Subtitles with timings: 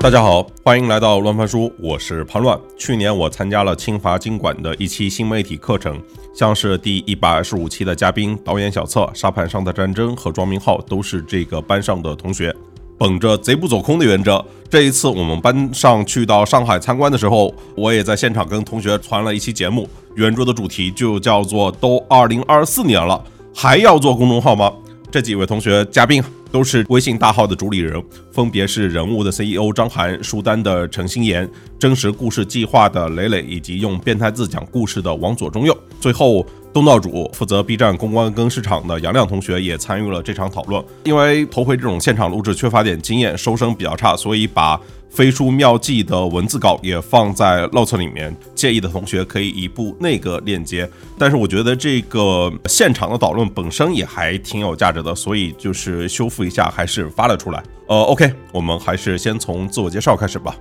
[0.00, 2.58] 大家好，欢迎来到乱翻书，我是潘乱。
[2.76, 5.96] 去年我参加了清华经管的一期新媒体课程，
[6.34, 12.52] 像是第一百二十五期的嘉宾导演小策、沙盘上的战争和庄明浩都是这个班上的同学。
[12.98, 23.22] 本着贼不走空的原则，这一次我们班上去到上海参观的时候，我也在现场跟同学传了一期节目，圆桌的主题就叫做“都二零二四年了，
[23.54, 24.72] 还要做公众号吗？”
[25.12, 31.46] 这几位同学嘉宾都是微信大号的主理人，分别是人物的 CEO 张涵、书单的陈新言、
[31.78, 35.78] 真实故事计划的磊磊，以及用变态字讲故事的王左中右。
[36.00, 40.82] 最后，东道主负责 B 站公关跟市场的杨亮同学也参与了这场讨论。
[41.04, 44.80] 因为头回这种现场录制缺乏点经验，收声比较差，所以把。
[45.12, 50.88] 飞书妙记的文字稿也放在 note 里面，介意的同学可以移步那个链接。
[51.18, 57.62] 但是我觉得这个现场的讨论本身也还挺有价值的，所以就是修复一下，还是发了出来。
[57.88, 60.56] 呃，OK，我们还是先从自我介绍开始吧。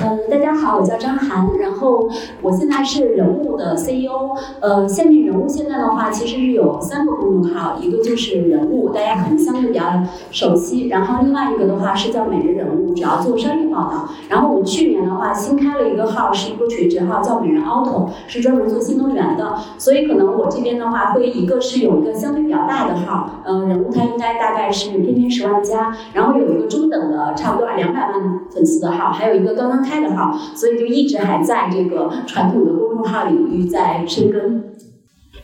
[0.00, 2.08] 嗯，大家好，我叫张涵，然后
[2.40, 4.36] 我现在是人物的 CEO。
[4.60, 14.08] 呃，下面人物现在的话其实是有三个公众号，一个就是人物，大家可能相对比较熟悉，然后另外一个的话是叫每日人物，主要做商业报道。
[14.28, 19.54] 然后我们去年的话新开了一个号，是一个垂直号，叫每人 Auto，是专门做新能源的。
[19.78, 29.81] 所以可能我这边的话会一个是有一个相对比较大的号，呃，人物它应该大概是天天十万加，然后有一个中等的差不多两百万粉丝的号，还有一个刚刚。
[29.82, 34.64] 开的号，所以就一直还在这个传统的公众号领域在深耕。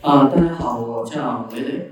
[0.01, 1.91] 啊，大家好，我叫磊磊。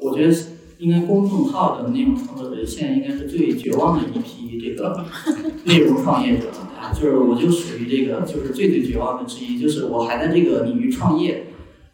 [0.00, 0.34] 我觉得
[0.78, 5.04] 应该公众号的内容创作者现在应该是最绝望的一批这个
[5.66, 6.44] 内容创业者
[6.80, 11.46] 啊，就是我就属于这个就是最最绝望的之一，就是我还在这个领域创业，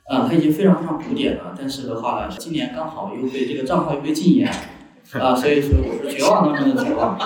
[0.07, 4.53] 啊，它已经非常非常古典了，但是的话呢，今年刚好又被这个账号又被禁言，
[5.13, 7.19] 啊，所以说我是绝望当中的绝望。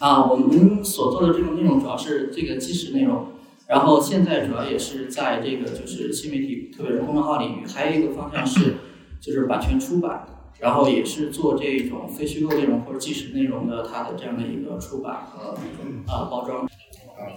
[0.00, 3.26] 啊，我们所做的这种内容主要是这个即时内容，
[3.66, 8.76] 然后现在主要也是在这个就是新媒体，特别是公众号领域，还有一个方向是
[9.20, 10.26] 就是版权出版，
[10.58, 15.50] 然后也是做这种非虚构内容或者即时内容的它的这样的一个出版和
[16.10, 16.64] 啊包装。
[16.64, 17.36] 啊，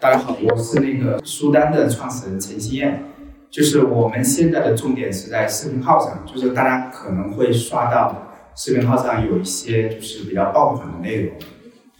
[0.00, 3.04] 大家好，我是那个书单的创始人陈希燕，
[3.50, 11.34] 就是我们现在的重点是在视频号上，就是大家可能会刷到视频号上有一些就是比较爆款的内容。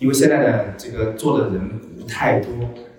[0.02, 2.50] 因为现在的这个做的人不太多，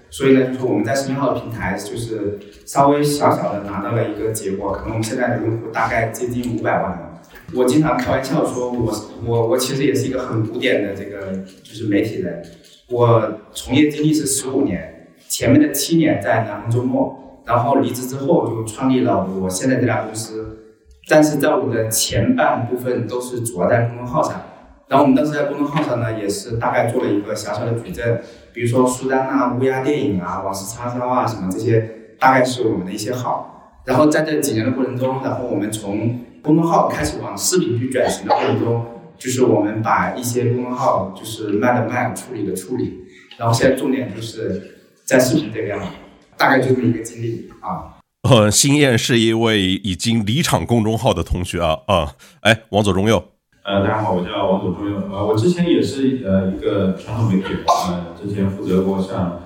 [0.09, 7.21] 所以呢，就是我们在视频号的平台，就是稍微小小的拿到了一个结果，可能我们现在的用户大概接近五百万。
[7.53, 8.93] 我经常开玩笑说，我
[9.25, 12.41] 我我其实也是一个很古典的这个就是媒体人，
[12.89, 20.57] 我从业经历是十五年，前面的七年在南方周末，然后离职之后就创立了我现在这家公司，
[21.09, 24.41] 但是在我的前半部分都是主要在公众号上。
[24.87, 28.21] 然后我们当时在公众号上呢，也是大概做了一个小小的矩阵，
[28.53, 33.49] 比如说书单啊、乌鸦电影啊、往事叉烧啊什么这些，大概是我们的一些号。
[33.85, 38.85] 然后在这几年的过程中，然后我们从公众号开始往视频去转型的过程中，
[39.17, 42.99] 就是我们把一些公众号就是卖的卖，处理的处理。
[43.37, 45.85] 然后现在重点就是在视频这边了，
[46.37, 47.97] 大概就这么一个经历啊。
[48.29, 53.32] 呃，新燕是一位已经离场公众号的同学啊啊，哎，王左中右。
[53.63, 54.97] 呃，大家好，我叫王左中右。
[55.09, 59.39] 呃，我之前也是呃一个传统媒体，呃，之前负责过像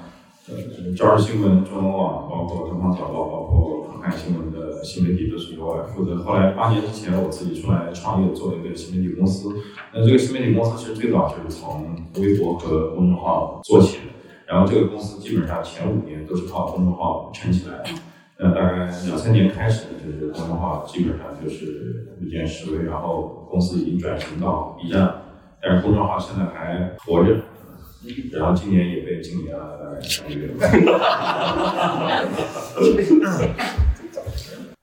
[0.49, 0.55] 呃
[0.97, 6.17] 朝日新闻、中文网，包括东方早报，包括澎湃新闻的新媒体都是由我来负责。
[6.23, 9.49] 后来八年之前，我自己出来创业，做了一个新媒体公司。
[9.93, 14.03] 那这个新媒体公司其实最早就是从微博和公众号做起的，
[14.47, 17.89] 然后这个公司基本上前五年都是靠公众号撑起来的。
[18.39, 25.11] 那，大概两三年开始，就是公众号基本上就是日渐式微，然后公司已经转型到 B 站，
[25.61, 27.41] 但是公众号现在还活着，
[28.33, 30.53] 然后今年也被禁言了，大概三个月。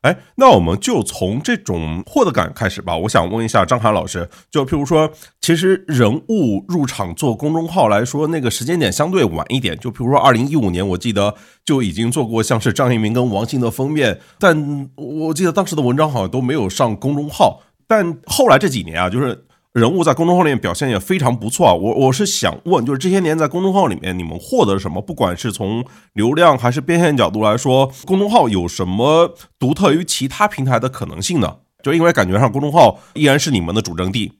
[0.04, 2.94] 哎，那我们就从这种获得感开始吧。
[2.94, 5.10] 我想问一下张涵老师，就譬如说，
[5.40, 9.74] 其实人物入场做公众号来说，那个时间点相对晚一点。
[9.78, 11.34] 就譬如说二零一五年，我记得
[11.64, 17.62] 就已经做过像是张一鸣跟王兴的封面，但我记得当时的文章好像都没有上公众号。
[17.86, 19.46] 但后来这几年啊，就是。
[19.74, 21.74] 人物在公众号里面表现也非常不错啊！
[21.74, 25.02] 我我是想问，就是这些年在公众号里面，你们获得什么？
[25.02, 31.56] 不管是从流量还是变现角度来说，公众号有什么独特于其他平台的可能性呢？
[31.82, 34.34] 就因为感觉上公众号依然是你们的主阵地。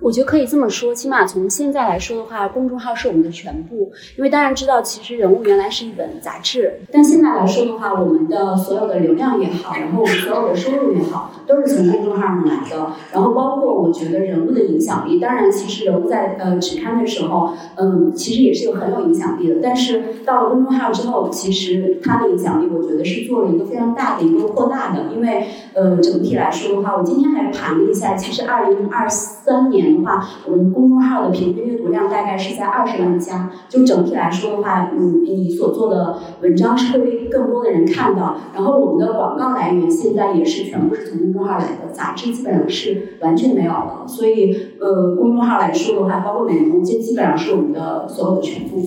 [0.00, 3.92] 我觉得可以这么说，起码从现在来说的话，公众号是我们的全部。
[4.16, 12.92] 因为当然知道，其实人物原来是一本杂志，但现在来说的话，我们的所有的流量也好，然后我们所有的收入也好，都是从公众号上来的。
[13.12, 19.56] 然后包括我觉得人物的影响力，当然其实人物在呃纸刊的时候，嗯，其实也是有很有影响力的。
[19.62, 25.12] 但是到了公众号之后，其实它的影响力，我觉得是做了一个非常大的一个扩大的。
[25.14, 29.89] 因为呃整体来说的话，我今天还盘了一下，其实二零二三年。
[29.96, 33.50] 的话，我们公众号的平均阅读量大概是在二十万加。
[33.68, 38.36] 就整体来说的话，嗯，你所做的文章是会被更多的人看到。
[38.54, 44.04] 然后我们的广告来源现在也是全部是从公众号来的，杂志基本上是完全没有了。
[44.06, 48.82] 所以，呃，公众号来说的话，包括美容，这基本上是我们的所有的全部。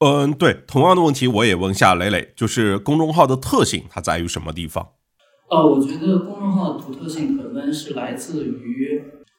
[0.00, 4.86] 嗯，对，同样的问题我也问一下磊磊，就是公众号的特性它在于什么地方？
[5.50, 8.93] 呃，我觉得公众号的独特性可能是来自于。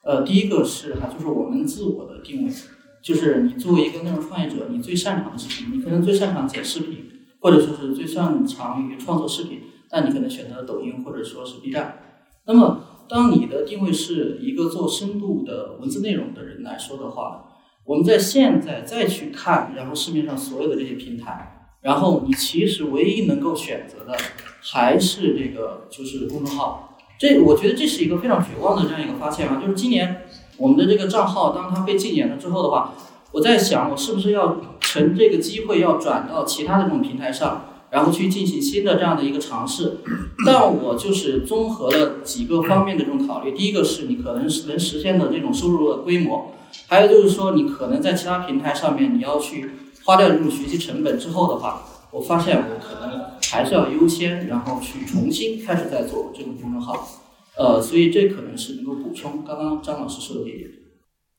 [0.05, 2.53] 呃，第一个是哈，就是我们自我的定位，
[3.01, 5.75] 就是你作为一个内容创业者，你最擅长的是什么？
[5.75, 7.09] 你可能最擅长剪视频，
[7.41, 9.61] 或者说是最擅长于创作视频，
[9.91, 11.97] 那你可能选择抖音或者说是 B 站。
[12.45, 17.43] 那么，当你的定位是一个做深度的文字内容的人来说的话，
[17.83, 24.15] 我们在现在再去看，然后市面上所有的这些平台，然后你其实唯一能够选择的
[24.61, 26.94] 还是这个就是公众号。
[27.17, 30.23] 这我觉得这是一个非常绝望的这样一个发现啊，就是今年
[30.57, 32.93] 我们的这个账号，当它被禁言了之后的话，
[33.31, 39.97] 我在想，我是不是要趁这个机会要转到其他的这种平台上，然后去进行新的这样的一个尝试。
[40.45, 46.51] 但我就是综合了几个方面的这种考虑，第一个是你可能是能实现的这种收入的规模，
[46.87, 49.71] 还有就是说你可能在其他平台上面你要去
[50.03, 51.81] 花掉这种学习成本之后的话，
[52.15, 53.25] 我发现我可能。
[53.51, 57.07] 还是要优先，然后去重新开始再做这个公众号，
[57.55, 60.69] 呃，所以这可能是能够补充刚刚张老师说的一点。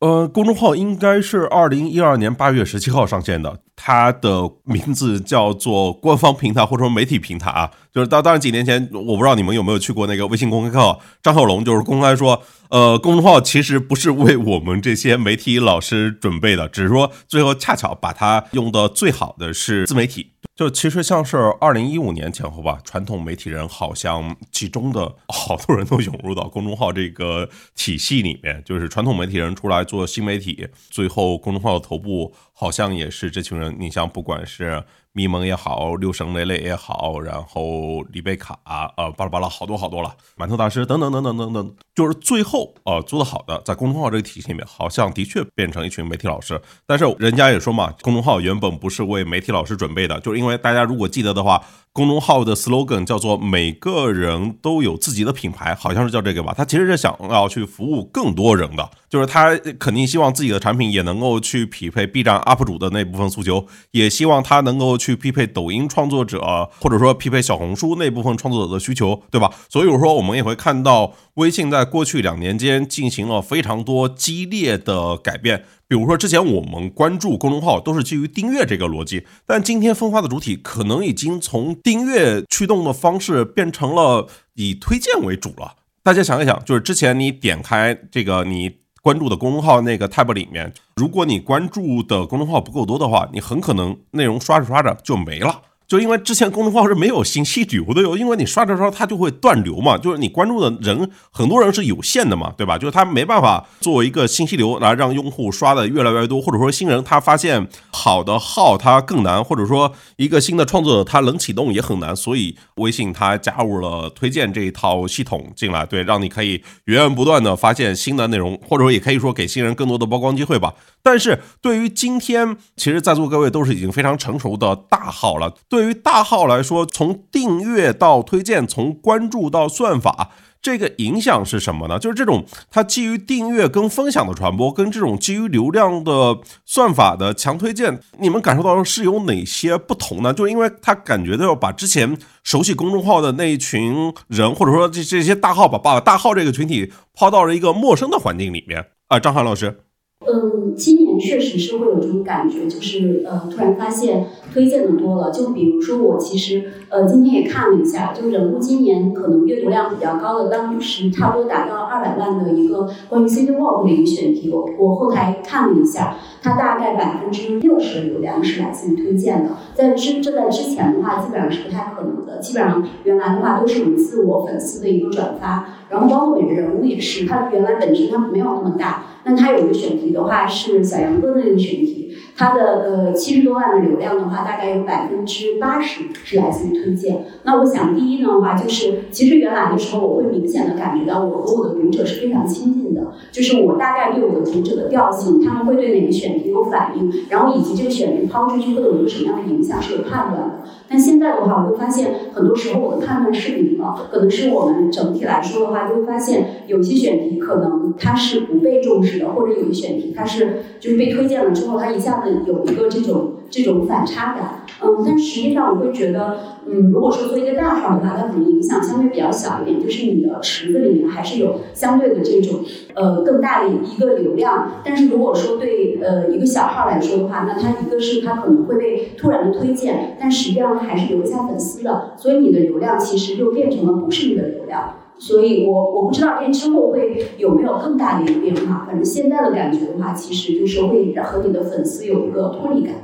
[0.00, 7.70] 呃，公众号应该是二零一二年八月十七号上线的，它的名字叫做官方平台或者说媒体平台啊。
[7.92, 20.32] 就是当当然几年前，我不知道你们有没有去过那个微信公开课，张小龙就是公开说，呃，公众号其实不是为我们这些媒体老师准备的，只是说最后恰巧把它用的最好的是自媒体。
[20.54, 33.76] 就其实像是二零一五年前后吧，传统媒体人好像集中的好多人都涌入到公众号这个体系里面，就是传统媒体人出来做新媒体，最后公众号的头部好像也是这群人。
[33.78, 34.82] 你像不管是。
[35.16, 38.58] 咪蒙也好，六神磊磊也好，然后李贝卡
[38.98, 46.60] 呃，巴拉巴拉好多好多了，馒头大师等等等等等等，就是最后呃做的好的，在公众号这个体系里面，好像的确变成一群媒体老师。
[46.86, 51.62] 但是人家也说嘛，公众号原本不是为媒体老师准备的，就是因为大家如果记得的话。
[51.96, 56.52] 公众号的 slogan 叫做“每个人都有自己的品牌”，好像是叫这个吧。
[56.54, 69.54] 他其实是想要去服务更多人的，就是他肯定希望自己的产品也能够去匹配 B 站 UP 主的那部分诉求，也希望他能够去去匹配抖音创作者，或者说匹配小红书那部分创作者的需求，对吧？
[69.68, 75.64] 所以我说，我们也会看到微信在过去两年间进行了非常多激烈的改变。
[75.86, 85.76] 比如说，之前我们关注公众号都是基于订阅这个逻辑，但今天分发的主体可能已经从订阅驱动的方式变成了以推荐为主了。
[86.02, 95.62] 大家想一想，就是之前你点开这个你关注的公众号那个 tab 里面，如果你关注的公众号不够多的话，你很可能内容刷着刷着就没了。
[95.86, 102.76] 就因为之前公众号是没有信息流的哟，因为你刷着刷它就会断流嘛，就是你关注的人很多人是有限的嘛，对吧？
[102.76, 120.74] 就是他没办法作为一个信息流来让用户刷的越来越多，或者说新人他发现好的号他更难，或者说一个新的创作者他能启动也很难，所以微信它加入了推荐这一套系统进来，对，让你可以源源不断的发现新的内容，或者说也可以说给新人更多的曝光机会吧。
[121.02, 125.54] 但是对于今天，其实在座各位都是已经非常成熟的大号了。
[125.76, 130.30] 对于大号来说，从订阅到推荐，从关注到算法，
[130.62, 131.98] 这个影响是什么呢？
[131.98, 140.32] 就是这种它基于订阅跟分享的传播，跟这种基于流量的算法的强推荐，你们感受到是有哪些不同呢？
[140.32, 149.80] 就是因为他感觉到要把之前熟悉公众号的那一群人，或者说这这些大号把把大号这个群体抛到了一个陌生的环境里面啊，张涵老师。
[150.26, 155.30] 嗯，今年确实是会有这种感觉，就是呃，突然发现推荐的多了。
[155.30, 169.50] 就比如说我其实呃今天也看了一下，就人物今年可能阅读量比较高的，当时差不多达到二百万的一个关于 City Walk 的一个选题，我我后台看了一下，它大概百分之六十的流量是来自于推荐的。
[169.74, 172.38] 在之这在之前的话，基本上是不太可能的。
[172.40, 179.04] 基本上原来的话都是我们自我粉丝的一个转发，然后包括每个人物也是，它原来本身它没有那么大。
[179.28, 182.05] 那它有一个选题的话是小杨哥的那个选题，
[182.36, 187.24] 它的呃七十多万的流量的话，大概有百分之八十是来自于推荐。
[187.44, 200.54] 那我想第一呢的话，就是其实原来的时候，我会明显的感觉到我和我的读者是非常亲近的，就是我大概对我的读者的调性，他们会对哪个选题有反应，然后以及这个选题抛出去会有一个什么样的影响是有判断的。
[200.88, 214.62] 但现在的话，我会发现很多时候我的判断失灵了，可能是我们整体来说的话，就会发现有些选题可能它是不被重视的，或者有些选题它是就是被推荐了之后，它一下子有一个这种这种反差感。
[214.82, 222.60] 嗯，但实际上我会觉得，嗯，如果说做一个大号的话，它可能影响相对比较小一点，就是你的池子里面还是有相对的这种
[222.94, 224.82] 呃更大的一个流量。
[224.84, 234.92] 但是如果说对呃一个小号来说的话，那它一个是它可能会被突然的推荐，但实际上还是留下粉丝的，所以你的流量其实就变成了不是你的流量。
[235.18, 238.84] 所以我我不知道这之后会有没有更大的一个变化。
[238.86, 242.94] 反正现在的感觉的话，其实就是会和你的粉丝有一个脱离感。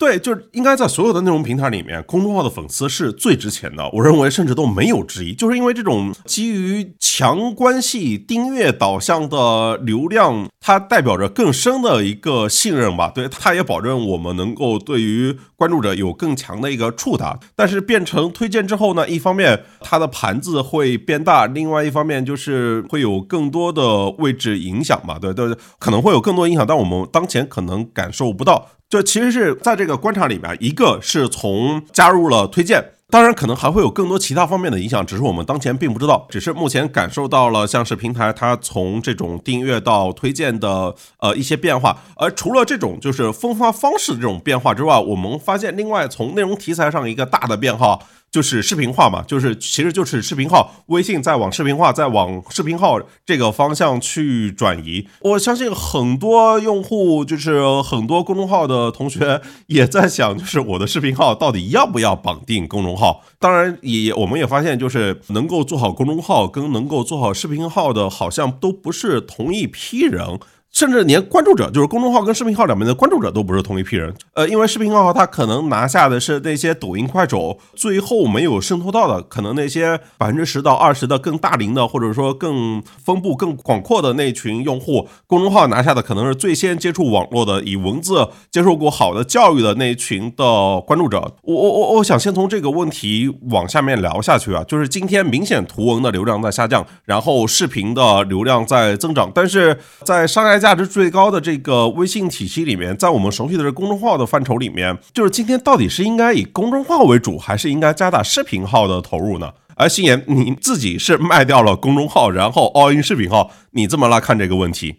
[0.00, 3.86] 对，就是应该在所有的内容平台里面，公众号的粉丝是最值钱的。
[3.92, 13.12] 我认为甚至都没有之一，就是因为这种基于强关系、订阅导向的流量，它代表着更深的一个信任吧。
[13.14, 17.38] 对，它也保证我们能够对于关注者有更强的一个触达。
[17.54, 25.18] 但是变成推荐之后呢，一方面它的盘子会变大，另外一方面就是会有更多的位置影响嘛。
[25.18, 28.66] 对，对，可能会有更多影响，但我们当前可能感受不到。
[28.90, 47.96] 就其实是在这个观察里边，一个是从加入了推荐，当然可能还会有更多其他方面的影响，只是我们当前并不知道，只是目前感受到了像是平台它从这种订阅到推荐的呃一些变化，而除了这种就是分发方式的这种变化之外，我们发现另外从内容题材上一个大的变化。
[48.30, 55.08] 就是视频化嘛，就是其实就是视频号，微信在往视频化，在往视频号这个方向去转移。
[55.20, 63.24] 我相信很多用户，就是很多公众号的同学也在想，就是我的视频号到底要不要绑定公众号？
[63.40, 70.38] 当然，也我们也发现，就是能够做好公众号跟能够做好视频号的，好像都不是同一批人。
[70.72, 74.14] 甚至连关注者，就是公众号跟视频号两边的关注者都不是同一批人。
[74.34, 85.08] 呃，因为视频号它可能拿下的是那些抖音、快手最后没有渗透到的，可能那些百分之十到二十的更大龄的，或者说更分布更广阔的那群用户。
[85.26, 91.18] 公众号拿下的可能是最先接触网络的，以文字接受过好的教育的那群的关注者。
[91.42, 100.59] 我我我我想先从这个问题往下面聊下去啊，就是今天明显图文的流量在下降，然后视频的流量在增长，但是在商业。
[100.60, 109.50] 价值最高的这个微信体系里面，在我们熟悉的这公众号的范畴里面，就是今天到底是应该以公众号为主，还是应该加大视频号的投入呢？
[109.74, 114.96] 而心言你自己是卖掉了公众号，然后 all in 视频号，你这么来看这个问题？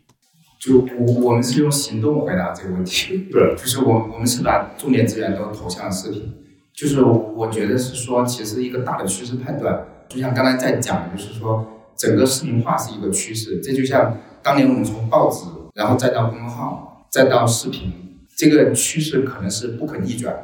[0.59, 6.33] 就我我们是用行动回答这个问题，对，就是我我们是把重点资源都投向视频，
[6.75, 11.65] 就是我觉得是说，其实一个大的趋势判断，就像刚才在讲，就是说
[11.95, 14.17] 整个视频化是一个趋势，这就像。
[14.43, 15.45] 当年我们从报纸，
[15.75, 17.93] 然后再到公众号，再到视频，
[18.35, 20.43] 这个趋势可能是不可逆转的。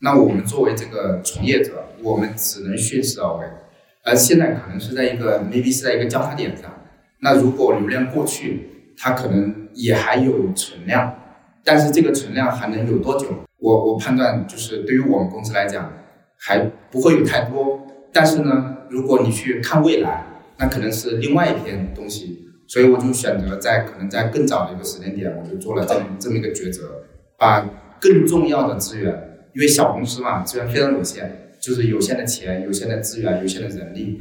[0.00, 3.46] 那我们作为这个从业者，我们只能顺势而为。
[4.02, 6.70] 而现在可能是在一个 maybe 是在一个交叉点上。
[7.20, 11.14] 那如果流量过去，它可能也还有存量，
[11.62, 13.28] 但是这个存量还能有多久？
[13.58, 15.90] 我我判断就是对于我们公司来讲，
[16.38, 16.58] 还
[16.90, 17.86] 不会有太多。
[18.12, 20.24] 但是呢，如果你去看未来，
[20.58, 22.43] 那可能是另外一篇东西。
[22.66, 27.02] 所以我就选择在可能在更早的一个时间点，我就做了这么这么一个抉择，
[27.38, 27.60] 把
[28.00, 29.12] 更重要的资源，
[29.54, 31.30] 因为小公司嘛，资源非常有限，
[31.60, 34.20] 就是有限的钱、有限的资源、有限的人力，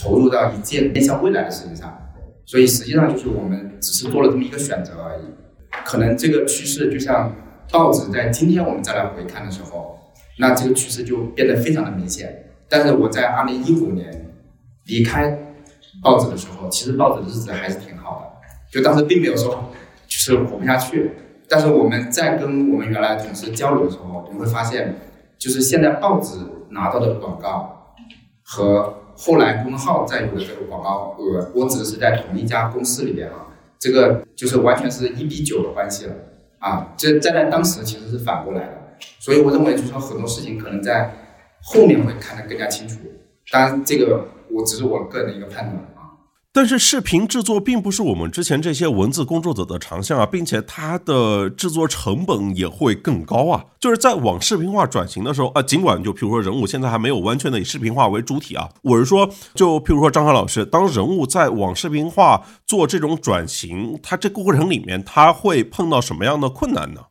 [0.00, 1.98] 投入到一件面向未来的事情上。
[2.46, 5.22] 所以实际上就是我们只是做了这么一个选择而已。
[5.84, 7.34] 可能这个趋势就像
[7.72, 9.98] 报纸在今天我们再来回看的时候，
[10.38, 12.52] 那这个趋势就变得非常的明显。
[12.68, 14.32] 但是我在二零一五年
[14.86, 15.39] 离开。
[16.02, 19.70] 报纸的时候，其实报纸的日子还是挺好的，就当时并没有说
[20.06, 21.12] 就是活不下去。
[21.48, 24.96] 但是我们在跟我们原来同事交流的时候，你会发现，
[25.38, 26.38] 就是现在报纸
[26.70, 27.94] 拿到的广告
[28.44, 36.14] 和后来公众号在有的这个广告额，我指的是在同一家公司里边啊，这个就是完全是一比九的关系了
[36.60, 36.94] 啊。
[36.96, 38.74] 这在在当时其实是反过来的，
[39.18, 41.12] 所以我认为就是说很多事情可能在
[41.62, 43.00] 后面会看得更加清楚。
[43.50, 44.26] 当然这个。
[44.52, 45.80] 我只是我个人的一个判断。
[46.52, 53.64] 但是视频制作并不是我们之前这些文字工作者的长项啊，并且它的制作成本也会更高啊。
[53.78, 67.02] 就是在往视频化转型的时候啊，尽管就譬如说人物现在还没有完全的以视频化为主体啊，我是说，就譬如说张涵老师，当人物在往视频化做这种转型，他这个过程里面他会碰到什么样的困难呢？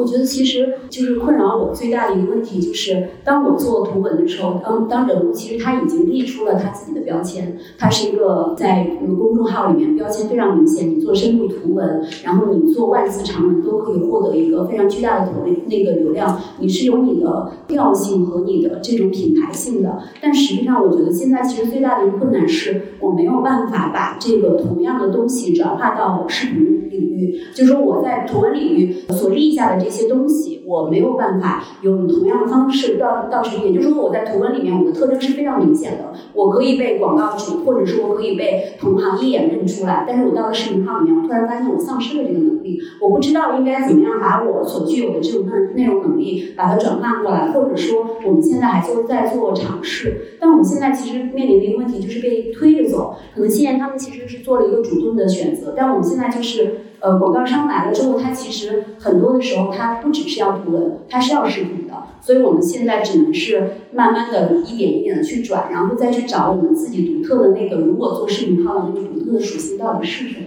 [0.00, 10.88] 我觉得其实就是困扰我最大的一个问题，就是当我做图文的时候，当当人物其实他已经立出了他自己的标签，他是一个在公众号里面标签非常明显。
[10.88, 19.98] 你做深度图文，然后你做万字长文都可以获得一个非常巨大的投那个流量，你是有你的调性和你的这种品牌性的。
[20.22, 29.80] 但实际上，我觉得现在其实最大的一个困难是我没有办法把这个同样的东西转化到视频领域，就是说我在图文领域所立下的。
[29.80, 56.76] 这一些东西我没有办法用同样的方式到到视频，也就是说我在图文里面我的特征是非常明显的，我可以被广告主或者说我可以被同行一眼认出来，但是我到了视频号里面，我突然发现我丧失了这个能力，我不知道应该怎么样把我所具有的这种内内容能力把它转换过来，或者说我们现在还做在做尝试，但我们现在其实面临的一个问题就是被推着走，可能现在他们其实是做了一个主动的选择，但我们现在就是。
[57.00, 61.94] 呃，广告商来了之后，他其实很多的时候，他不只是要图文，他是要视频的。
[62.20, 70.46] 所以我们现在只能是慢慢的一点一点的去转，然后再去找我们自己独特的那个，如果做视频号的那个独特的属性到底是什么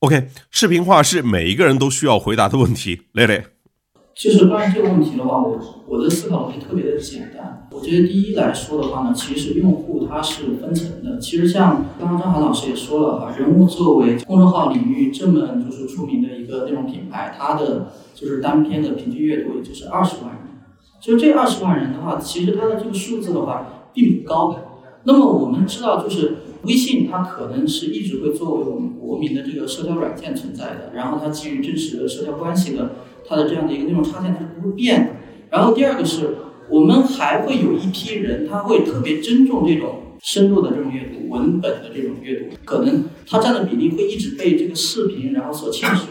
[0.00, 3.44] ？OK，视频化是每一个人都需要回答的问题，蕾蕾。
[4.14, 7.66] 其实关于这个问题的话，我我的思考问题特别的简单。
[7.72, 11.18] 我觉得第一来说的话呢，其实用户他是分层的。
[11.18, 20.42] 其实像刚刚张涵老师也说了哈，人物作为公众号领域这么就是出名的一个内容品牌，它的就是单篇的平均阅读也就是二十万人。
[21.00, 24.54] 就这二十万人的话，其实它的这个数字的话并不高。
[25.04, 32.90] 那么我们知道，就是微信它可能是一直会作为我们国民的这个社交软件存在的，然后它基于真实的社交关系的。
[33.32, 35.10] 它的这样的一个内容插件它是不会变的。
[35.48, 36.36] 然后第二个是
[36.68, 46.02] 我们还会有一批人，他会特别珍重这种深度的这种阅读、文本的这种阅读，可能它占的比例会一直被这个视频然后所侵蚀。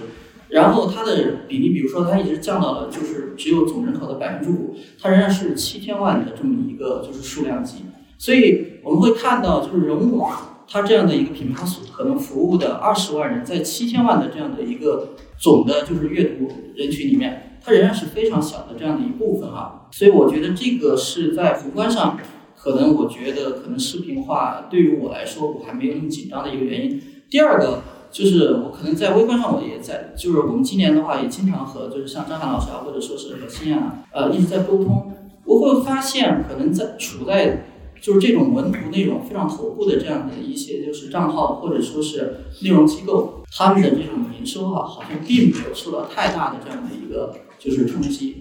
[0.49, 7.85] 然后它的比例，比如说它一直降到了就是只有总人口的百分之五，它仍然是七千万的这么一个就是数量级。
[8.17, 10.27] 所以我们会看到就是人物
[10.67, 15.09] 它这样的一个品牌所可能服务的二十万人，在七千万的这样的一个。
[15.41, 22.15] 总的就是阅读人群里面，它仍然是非常小的这样的一部分哈，所以我觉得这个是在宏观上，
[22.55, 27.01] 可能我觉得可能视频化对于我来说我还没有那么紧张的一个原因。
[27.27, 35.11] 第二个就是我可能在微观上我也在，就是我们今年的话也经常和就是像张涵老师啊，或者说是和新亚啊，呃一直在沟通，
[35.46, 37.65] 我会发现可能在处在。
[38.01, 48.37] 就是这种文图内容非常头部的这样的一些就是账号或者说是内容机构，他们的这种营收哈，好像并没有受到太大的这样的一个就是冲击。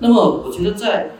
[0.00, 1.10] 那么我觉得在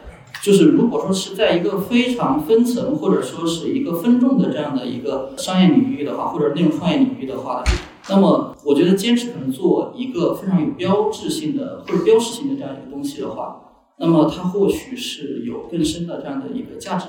[0.41, 7.63] 就是如果说是在一个非常分层或者说是一个分众的这样的一个商业领域的话，或者内容创业领域的话，
[8.09, 13.61] 那么我觉得坚持可能做一个非常有标志性的或者标识性的这样一个东西的话，
[13.99, 17.09] 那么它或许是有更深的这样的一个价值。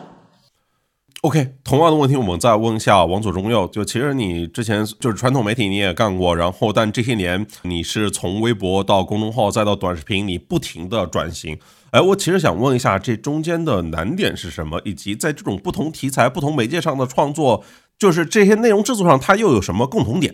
[1.24, 3.68] OK，同样的问题我们再问一下王左中右。
[3.68, 11.56] 就其实你之前就是传统媒体你也干过，然后但这些年你是从微博到公众号再到短视频，你不停的转型。
[11.92, 14.82] 哎，我其实想问一下，这中间的难点是什么？
[14.84, 17.64] 以及在这种不同题材、不同媒介上的创作，
[18.00, 20.34] 就是这些内容制作上，它又有什么共同点？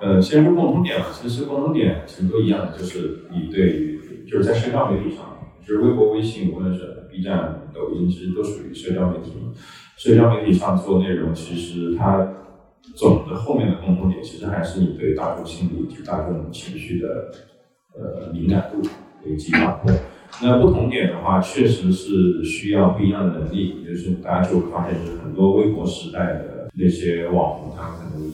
[0.00, 1.06] 呃，先说共同点啊。
[1.12, 9.32] 其实共同点其实都一样的，就是你对于就是在社交媒体上，就是微博、微信，无论是 B 站、抖音，其实都属于社交媒体。
[10.02, 12.28] 社交媒体上做内容，其实它
[12.96, 17.30] 总的后面的共同点，其实还是你对大众心理及大众情绪的
[17.94, 18.82] 呃敏感度
[19.24, 19.94] 以及把控。
[20.42, 23.84] 那不同点的话，确实是需要不一样的能力。
[23.86, 28.28] 就是大家就会发现，就是很多微博时代的那些网红，他们可能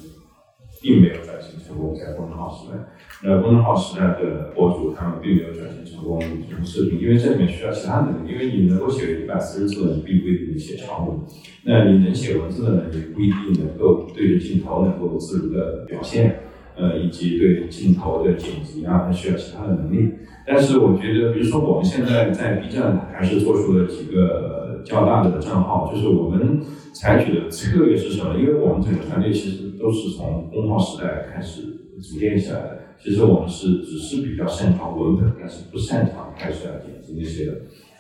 [0.80, 2.78] 并没有转型成功，在公众号时代。
[3.24, 8.32] 那公众号时代的博主，他们并没有转型成功成视频，因为这里面需要其他能力。
[8.32, 11.18] 因为你能够写一百四十字，你并不一定写长文；
[11.64, 16.40] 那你能写文字的呢，也不一定能够对着镜头能够自如的表现，
[16.76, 20.10] 呃，以及对镜头的剪辑啊，它需要其他的能力。
[20.46, 26.62] 但是我觉得，比如说我们现在在 B 站还是做出了几个较大的账号，就是我们
[26.94, 28.34] 采取的策略是什么？
[28.38, 31.62] 因为我们整个团队其实都是从公号时代开始
[31.98, 32.78] 组建起来的。
[33.02, 37.52] 其实我们是只是比较擅长文本，但是不擅长拍摄啊、剪辑那些的。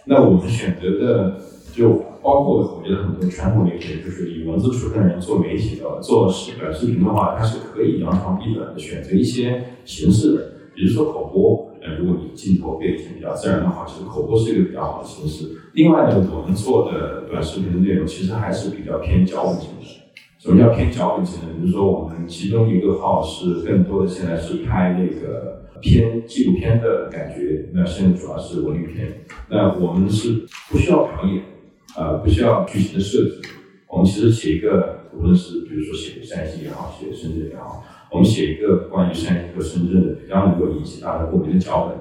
[0.04, 1.40] 那我们选择的
[1.72, 11.66] 就包括我觉得很多传统媒体，就是以文字出身的人做媒体的，做视短视频的话，它是可以扬长避短的选择一些形式的，比如说口播。
[11.80, 15.48] 呃，如果你镜头背景比较自然的话，其实口播是一个比较好的形式。
[15.74, 19.97] 另外呢，我们做的短视频的内容其实还是比较偏交互形式。
[20.38, 21.54] 什么叫偏脚本型的？
[21.54, 29.24] 比如说我们其中一个号是更多的现在是拍那个偏纪录片的感觉，那现在主要是文艺片。
[29.48, 31.42] 那我们是不需要表演，
[31.96, 33.42] 呃，不需要剧情的设计。
[33.88, 37.82] 我们其实写一个，无论是比如说写山西也好，写深圳也好。
[38.12, 41.96] 我们写一个关于山西和深圳的比较能够引起大家共鸣的脚本，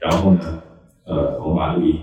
[0.00, 0.62] 然后呢，
[1.04, 2.00] 呃，我们把录音，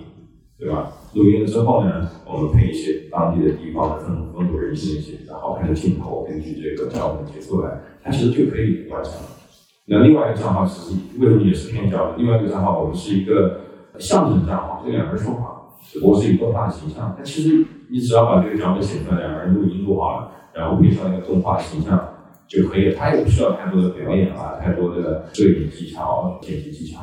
[0.60, 0.92] 对吧？
[1.16, 9.14] 录音了之后呢，我们配一些当地的地方的风风土人情一些好看的镜头，根据这个脚本写出来，它其实就可以完成。
[9.88, 12.24] 那另外一个账号其实为什么也是偏脚本？
[12.24, 13.62] 另外一个账号我们是一个
[13.98, 17.16] 相声账号，这两个人说话，只不过是一个动画形象。
[17.18, 22.08] 它其实你只要把这个脚本写出来，两个人录音录好了，然后配上一个动画形象。
[22.48, 27.00] 就可以，他也不需要太多的表演啊，太多的摄影技巧、剪辑技巧。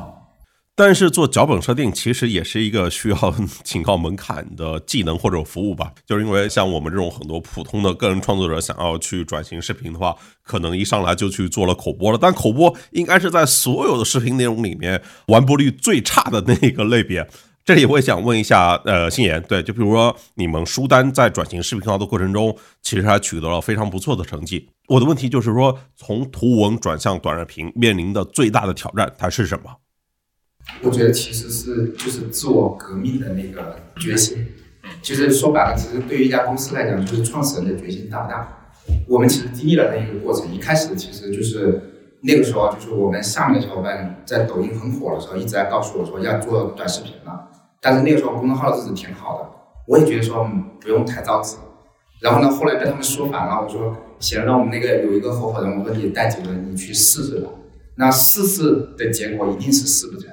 [0.81, 12.17] 但是做脚本设定其实也是一个需要挺高门槛的技能或者服务吧，就是因为像我们这种很多普通的个人创作者想要去转型视频的话，可能一上来就去做了口播了。
[12.17, 17.27] 但口播应该是在所有的视频内容里面完播率最差的那个类别。
[17.65, 24.69] 这里我也想问一下，呃，新言，对，就比如说你们书单在转型视频号的过程中，其实还取得了非常不错的成绩。
[24.87, 29.69] 我的问题就是说，从图文转向短视频，面临的最大的挑战它是什么？
[30.83, 34.45] 我觉得其实是就是自我革命的那个决心。
[35.01, 38.47] 其实说白了，其实对于一家公司来讲，就是创始人的决心大不大？
[39.07, 41.81] 我们其实经历了那一个过程，一开始其实就是
[42.21, 47.49] 那个时候，就是我们下面的小伙伴在抖音很火的时候，一直在告诉我说要做短视频了。
[47.81, 49.49] 但是那个时候公众号的日子挺好的，
[49.87, 50.49] 我也觉得说
[50.81, 51.57] 不用太着急。
[52.21, 57.49] 然后呢，后来被他们说反了，我说行，那我们那个有一个合伙人，我说你带几个人，你去试试吧。
[57.95, 60.29] 那试试的结果一定是试不成，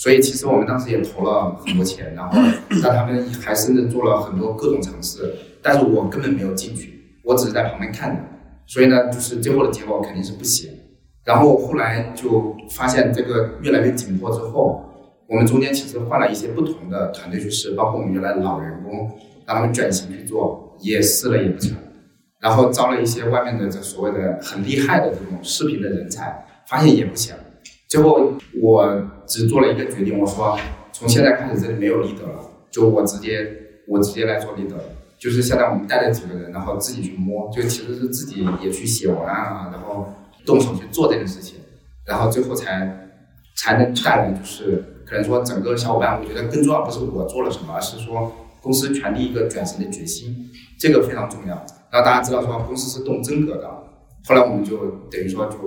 [0.00, 2.38] 所以其实我们当时也投了很多钱，然后
[2.82, 8.22] 让他们还甚至做了很多各种尝试，但是我根本没有进去，我只是在旁边看着。
[8.66, 10.70] 所以呢，就是最后的结果肯定是不行。
[11.22, 14.86] 然后后来就发现这个越来越紧迫之后。
[15.28, 19.08] 我们中间其实换了一些不同的团队去试，包括我们原来老员工，
[19.46, 21.76] 让他们转型去做，也试了也不成。
[22.40, 27.32] 然后招了一些外面的这所谓的很厉害的这种视频的人才，发现也不行。
[27.88, 30.58] 最后我只做了一个决定，我说
[30.92, 33.50] 从现在开始这里没有 leader 了，就我直接
[33.88, 34.74] 我直接来做 leader，
[35.18, 40.12] 就是现在我们带了几个人，然后自己去摸，就其实是自己也去写文案啊，然后
[40.44, 41.60] 动手去做这件事情，
[42.04, 43.08] 然后最后才
[43.56, 44.84] 才能带来就是。
[45.06, 48.30] 可能说整个小伙伴，我觉得更重要不是我做了什么，而是说
[48.62, 51.66] 公司传递一个转型的决心，这个非常重要。
[51.90, 53.68] 让大家知道说公司是动真格的。
[54.24, 54.76] 后来我们就
[55.10, 55.58] 等于说就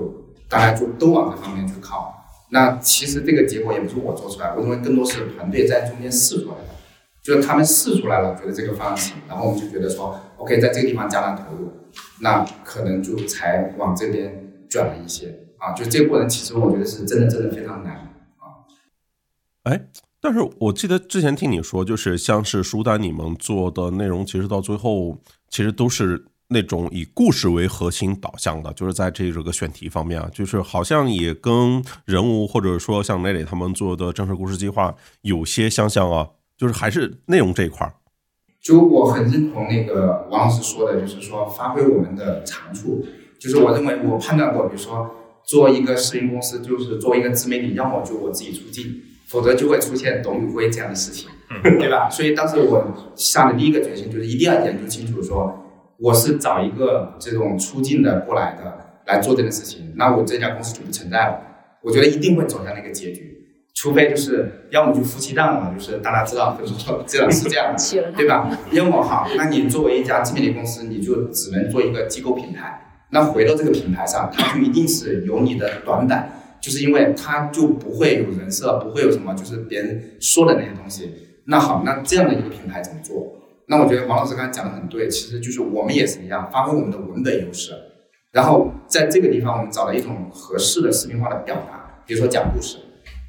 [0.48, 2.23] 大家就都往这方面去靠。
[2.54, 6.68] 那其实这个结果也不是我做出来，我认为更多是团队在中间试出来的，
[7.24, 11.72] 就是他们试出来了，觉得这个方向行，然后我们就觉得说 OK，在这个地方加大投入，
[12.22, 15.74] 那可能就才往这边转了一些啊。
[15.74, 17.94] 就这个过程，其实我觉得是真的真的非常难
[18.38, 18.62] 啊。
[19.64, 19.88] 哎，
[20.22, 25.18] 但是我记得之前听你说，就是像是书单，你们做的内容，其实到最后
[25.50, 36.28] 其实都是那种以故事为核心导向的，就是在这个选题方面啊，就是好像也跟人物或者说像磊磊他们做的真实故事计划有些相像啊，
[36.58, 37.94] 就是还是内容这一块儿。
[38.62, 43.06] 就我很认同那个王老师说的，就是说发挥我们的长处，
[43.40, 45.10] 就是我认为我判断过，比如说
[45.46, 49.02] 做一个视频公司，就是作为一个自媒体，要么就我自己出镜。
[49.26, 51.28] 否则就会出现董宇辉这样的事情，
[51.64, 52.08] 对吧？
[52.08, 61.40] 所以当时我下的第一个决心就是一定要研究清楚，说我是找一个这种出镜的过来的来做这件事情，那我这家公司就不存在了。
[61.82, 63.38] 我觉得一定会走向那个结局，
[63.74, 68.50] 除非就是要么就夫妻档了，就是大家知道，就是说这样是这样的，对吧？
[68.72, 76.40] 要么好，那你作为一家自媒体公司，你就只能做一个机构品牌，那回到这个平台上，它就一定是有你的短板。
[76.62, 81.14] 就是因为它就不会有人设，不会有什么，就是别人说的那些东西。
[81.48, 83.18] 那好，那这样的一个品牌怎么做？
[83.68, 87.74] 那我觉得王老师刚才讲的很对，其实就是我们也是一样，发挥我们的文本优势，
[88.32, 92.78] 然后在这个地方我们找了一种合适的视频化的表达，比如说讲故事，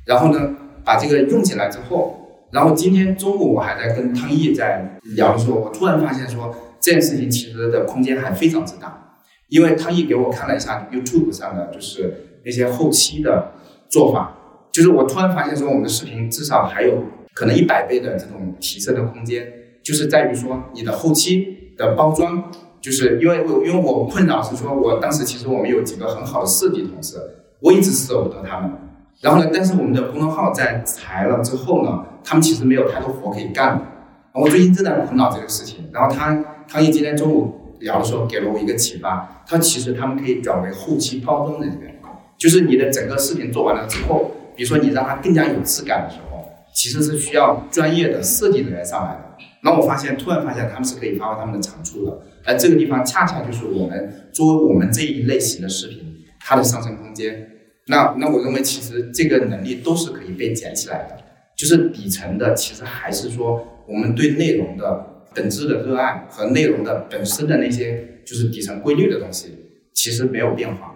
[0.06, 9.16] 然后呢把这个用起来之后，然后今天中午我还在跟汤毅在聊的时候，我突然发现说这件事情其实的空间还非常之大，
[9.48, 12.30] 因为汤毅给我看了一下 YouTube 上的就是。
[12.46, 13.52] 那些后期的
[13.88, 14.36] 做法，
[14.70, 19.50] 就是我突然发现说，我们的视频至少还有可能一百倍的这种提升的空间。
[19.84, 27.18] 就是在于说你的后期的包装，就是因为我因为我困扰是说，我当时其实我们有几个很好的设计同事，
[27.60, 28.70] 我一直舍不得他们。
[29.20, 33.82] 然后呢，但是我们的公众号在裁了之后呢，他们其实没有太多活可以干了。
[34.32, 35.88] 我最近正在苦恼这个事情。
[35.92, 36.34] 然后他
[36.68, 41.94] 康毅今天中午聊的时候给了我一个启发，他其实他们可以转为后期包装人员，
[42.36, 46.44] 就是你的整个视频做完了之后，比如说你让它更加有质感的时候，
[46.74, 49.23] 其实是需要专业的设计人员上来的。
[49.64, 55.98] 那我发现，突然发现他们是可以发挥他们的长处的，而这个地方恰恰就是我们作为我们这一类型的视频，
[56.38, 57.48] 它的上升空间。
[57.86, 61.16] 那那我认为，其实这个能力都是可以被捡起来的，
[61.56, 69.48] 就是底层的，其实还是说我们对内容的本质的热爱和内容的本身的那些就是底层规律的东西，
[69.94, 70.92] 其实没有变化。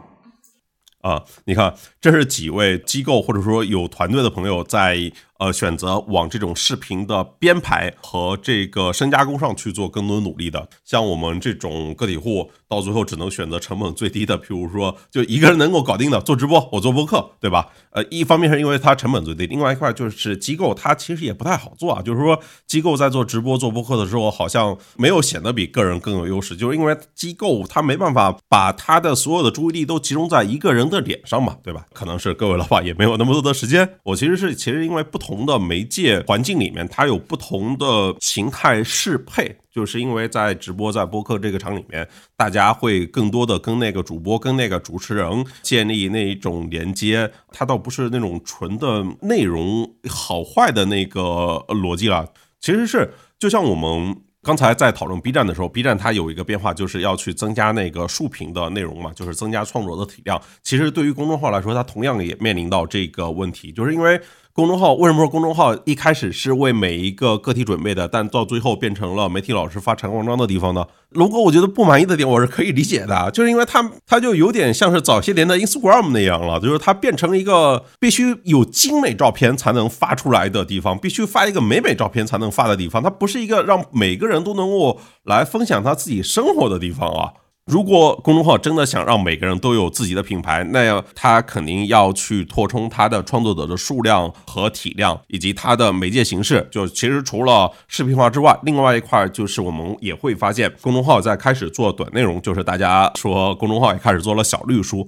[1.00, 5.10] 啊，你看，这是几位机构或者说有团队的朋友在。
[5.38, 17.68] 呃，选择往这种视频的编排和这个深加工上去做更多努力的，像我们这种个体户，到最后只能选择成本最低的，譬如说，就一个人能够搞定的做直播，我做播客，对吧？
[17.90, 31.86] 呃，一方面是因为它成本最低，另外一块就是机构它其实也不太好做啊，就是说机构在做直播做播客的时候，好像没有显得比个人更有优势，就是因为机构它没办法把它的所有的注意力都集中在一个人的脸上嘛，对吧？
[31.92, 35.27] 可能是各位老板也没有那么多的时间，我其实是其实因为不同。
[35.28, 51.20] 同的媒介环境里面，它有不同的形态适配，就是因为在直播、在播客这个场里面，大家会更多的跟那个主播、跟那个主持人建立那一种连接，它倒不是那种纯的内容好坏的那个
[51.68, 54.22] 逻辑了，其实是就像我们。
[54.40, 60.40] 刚才在讨论 B 站的时候，B 站它有一个变化，就是要去增加那个竖屏的内容嘛，就是增加创作的体量。
[60.62, 64.18] 其实对于公众号来说，它同样也面临到这个问题，就是因为。
[64.58, 70.84] 公众号为什么说公众号一开始是为每一个个体准备的，但到最后变成了媒体老师发长文章的地方呢？
[71.10, 87.30] 如果我觉得不满意的点，我是可以理解的，就是因为它它就有点像是早些年的 Instagram 那样了，就是它变成一个必须有精美照片才能发出来的地方，必须发一个美美照片才能发的地方，它不是一个让每个人都能够来分享他自己生活的地方啊。
[87.68, 96.66] 如果公众号真的想让每个人都有自己的品牌，那要他肯定要去扩充他的创作者的数量和体量，以及他的媒介形式。
[96.70, 105.06] 就其实除了视频化之外，另外一块就是我们也会发现，公众号在开始做短内容，就是大家说公众号也开始做了小绿书。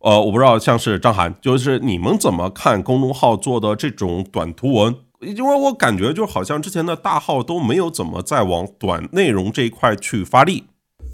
[0.00, 4.94] 呃，我不知道像是张涵，就是你们怎么看公众号做的这种短图文？
[5.22, 10.64] 因为我感觉就好像之前的大号都没有怎么在往短内容这一块去发力。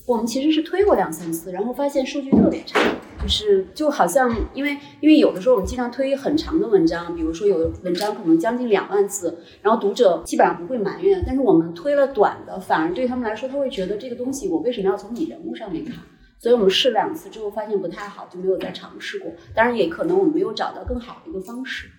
[0.08, 2.80] 我们其实是推过两三次，然后发现数据特别差，
[3.20, 15.96] 就是就好像因为因为有的时候我们经常推很长的文章，比如说有的文章可能将近两万字，然后读者基本上不会埋怨，但是我们推了短的，反而对他们来说他会觉得这个东西我为什么要从你人物上面看？
[16.38, 19.30] 所以我们试两次之后发现不太好，就没有再尝试过。
[19.54, 21.90] 当然也可能我们没有找到更好的一个方式。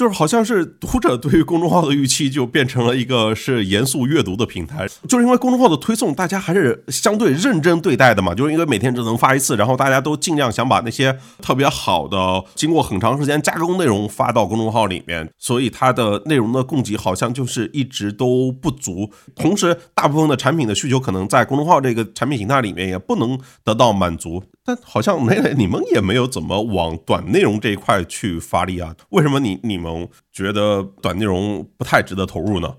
[0.00, 19.10] 就是好像是读者对于公众号的预期就变成了一个是严肃阅读的平台，就是因为公众号的推送，大家还是相对认真对待的嘛，就是因为每天只能发一次，然后大家都尽量想把那些特别好的、经过很长时间加工内容发到公众号里面，所以它的内容的供给好像就是一直都不足。
[19.36, 24.42] 同时，大部分的产品的需求可能在公众号这个产品形态里面也不能得到满足。
[24.62, 28.94] 但好像磊磊，你们也没有怎么往短内容这一块去发力啊？
[29.08, 29.89] 为什么你你们
[30.32, 32.76] 觉得短内容不太值得投入呢？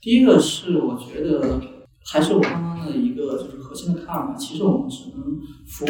[0.00, 1.60] 第一个是我觉得
[2.06, 5.88] 还是我刚刚的一个就是核心的看法，其实我们只能服务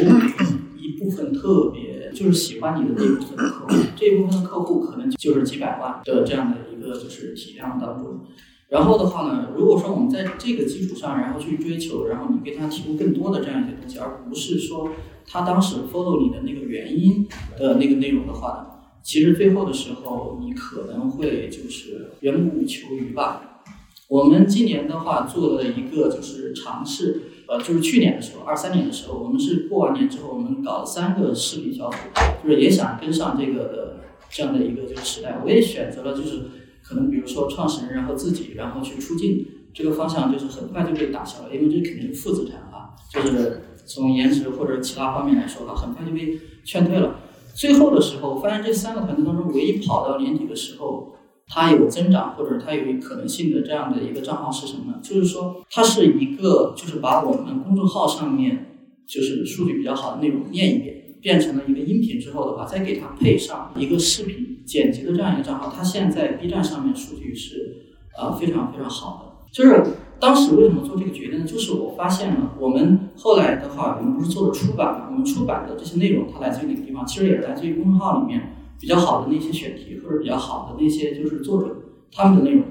[0.78, 8.20] 一部分特别就是喜欢你的那部分客户，这一部分的客户可能就是几百万的这样的一个就是体量当中。
[8.68, 14.90] 然后的话呢，如果说我们在这个基础上，然后去追求，然后你给他提供更多的这样一些东西，而不是说
[15.26, 18.66] 他当时 follow 你的那个原因的那个内容的话呢，
[19.04, 23.62] 其实最后的时候你可能会就是缘木求鱼吧。
[24.08, 31.96] 我们今年的话做了一个就是尝试，呃，就是去年的时候，二三年的时候，我们是过完年之后，我们搞了三个视频小组，
[32.42, 36.46] 就是也想跟上这个这样的一个这个时代，我也选择了就是。
[36.86, 47.20] 可能比如说创始人，然后自己，然后去出镜，这个方向就是很快就被打消了，因为这肯定是负资产啊，就是从颜值或者其他方面来说啊，很快就被劝退了。
[47.54, 51.14] 最后的时候，发现这三个团队当中，唯一跑到年底的时候，
[51.46, 54.98] 它有增长或者它有可能性的这样的一个账号是什么呢？
[55.02, 61.00] 就是说，它是一个就是把我们公众号上面就是数据比较好的内容念一遍。
[61.24, 69.33] 变成了一个音频之后的话，再给它配上一个视频剪辑的这样一个账号，它现在 B 站上面数据是啊非常非常好的。
[69.54, 69.84] 就是
[70.18, 71.46] 当时为什么做这个决定呢？
[71.46, 75.06] 就是我发现了，我们后来的话，我们不是做了出版嘛？
[75.12, 77.06] 我们出版的这些内容，它来自于哪个地方？
[77.06, 81.76] 其实也是来自于公众号里面比较好的那些选题，或者比较好的那些就是作者
[82.10, 82.64] 他们的内容。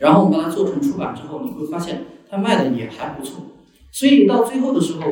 [0.00, 3.44] 然后我们把它做成出版之后，你会发现它卖的也还不错。
[3.92, 5.02] 所以到最后的时候，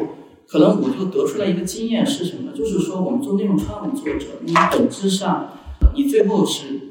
[0.47, 2.53] 可能我就得出来一个经验是什么？
[2.53, 5.49] 就是说，我们做内容创作作者，你本质上
[5.95, 6.84] 你最后是，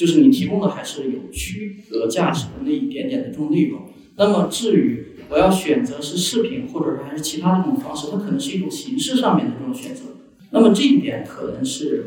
[0.00, 3.82] 就是你提供的还是有区隔价值的那一点点的这种内容。
[4.16, 10.04] 那么至于我要选择是视频，或者说还是其他的这种方式，它可能是一种形式上面的这种选择。
[10.52, 12.06] 那么这一点可能是，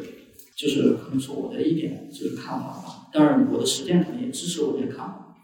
[0.56, 3.10] 就是可能是我的一点就是看法吧。
[3.14, 5.38] 当然，我的实践可能也支持我这个看法。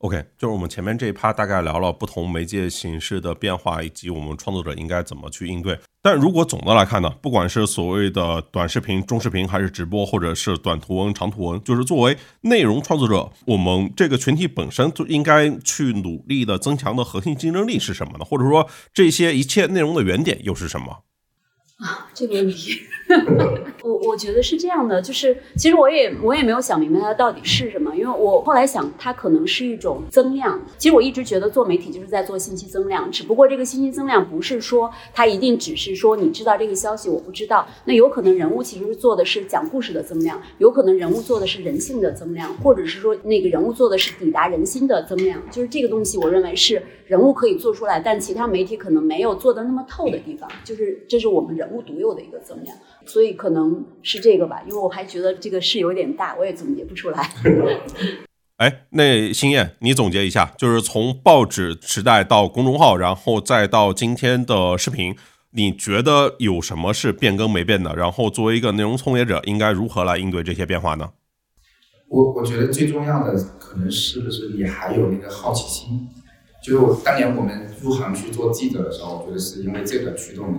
[0.00, 5.78] OK，就是我们前面这一趴大概聊了不同媒介形式的变化，以及我们创作者应该怎么去应对。
[6.00, 18.24] 但如果总的来看呢，不管是所谓的短视频、中视频，还是直播，或者是短图文、长图文，就是作为内容创作者，我们这个群体本身就应该去努力的增强的核心竞争力是什么呢？
[18.24, 21.04] 或者说，这些一切内容的原点又是什么？
[21.76, 22.80] 啊，这个问题，
[23.82, 30.60] 我我觉得是这样的，就是其实我也我也没有想明白它到底是什么，因为我后来想它可能是一种增量。
[30.76, 51.70] 其实我一直觉得做媒体就是在做信息增量，只不过这个信息增量不是说它一定只是说你知道这个消息我不知道，那有可能人物其实是做的是讲故事的增量，有可能人物做的是人性的增量，或者是说那个人物做的是抵达人心的增量，就是这个东西我认为是人物可以做出来，但其他媒体可能没有做的那么透的地方，就是这是我们人。
[51.70, 52.76] 物独有的一个增量，
[53.10, 57.28] 所以可能是这个吧，因为我还觉得这个事有点大，我也总结不出来。
[58.58, 65.16] 哎，那星燕，你总结一下，就是从报纸时代到公众号，然后再到今天的视频，
[65.50, 67.96] 你觉得有什么是变更没变的？
[67.96, 71.10] 然后作为一个内容从业者，应该如何来应对这些变化呢？
[72.06, 76.08] 我我觉得最重要的可能是不是你还有那个好奇心？
[76.62, 80.58] 就是当年我们入行去做记者的时候，我觉得是因为这个驱动你。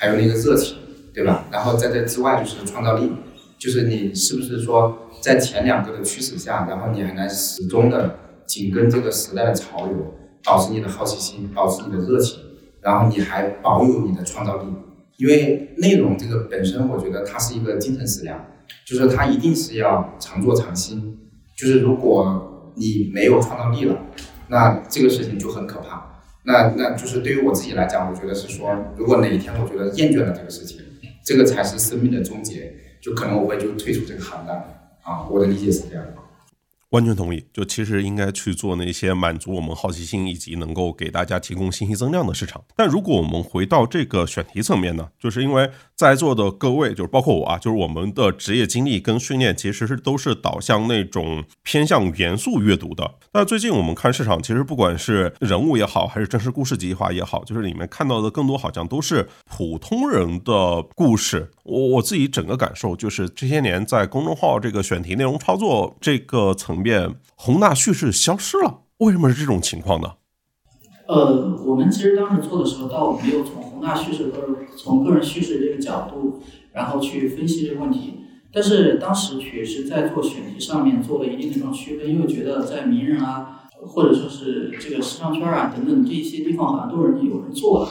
[0.00, 0.76] 还有那个热情，
[1.18, 1.44] 对吧？
[1.50, 3.12] 然后在这之外就是创造力，
[3.58, 8.14] 就是你是不是说在前两个的驱使下，然后你还能始终的
[8.46, 12.38] 紧跟这个时代的潮流，保持你的好奇心，保持你的热情，
[12.80, 14.68] 然后你还保有你的创造力。
[15.16, 18.40] 因为内容这个本身，我觉得它是一个精神食粮，
[18.86, 21.18] 就是它一定是要常做常新。
[21.56, 23.98] 就是如果你没有创造力了，
[24.46, 26.04] 那这个事情就很可怕。
[26.44, 30.78] 那那就是对于我自己来讲，我觉得是说，如果哪一天我觉得厌倦了这个事情，
[31.28, 34.56] 这个才是生命的终结，就可能我会就退出这个行当
[35.02, 35.28] 啊。
[35.28, 36.14] 我的理解是这样的。
[36.90, 42.62] 完全同意，就其实应该去做那些满足我们好奇心以及能够给大家提供信息增量的市场。
[42.74, 53.16] 但如果我们回到这个选题层面呢，就是因为在座的各位，就是包括我啊，就是我们的职业经历跟训练其实是都是导向那种偏向严肃阅读的。
[53.34, 61.50] 那最近我们看市场，其实不管是人物也好，还是真实故事计划也好，就是里面看到的更多好像都是普通人的故事。
[61.64, 68.80] 我我自己整个感受就是这些年在公众号这个选题内容操作这个层面，宏大叙事消失了。
[68.98, 70.08] 为什么是这种情况呢？
[71.06, 78.20] 呃，我们其实当时做的时候，倒没有从宏大叙事或者从个人叙事这个角度，然后去分析这个问题。
[78.52, 87.88] 但是当时确实在做选题上面做了一定的这种区分，因为觉得在名人啊，或者说是这个时尚圈啊等等这些地方，好像都有人有人做了。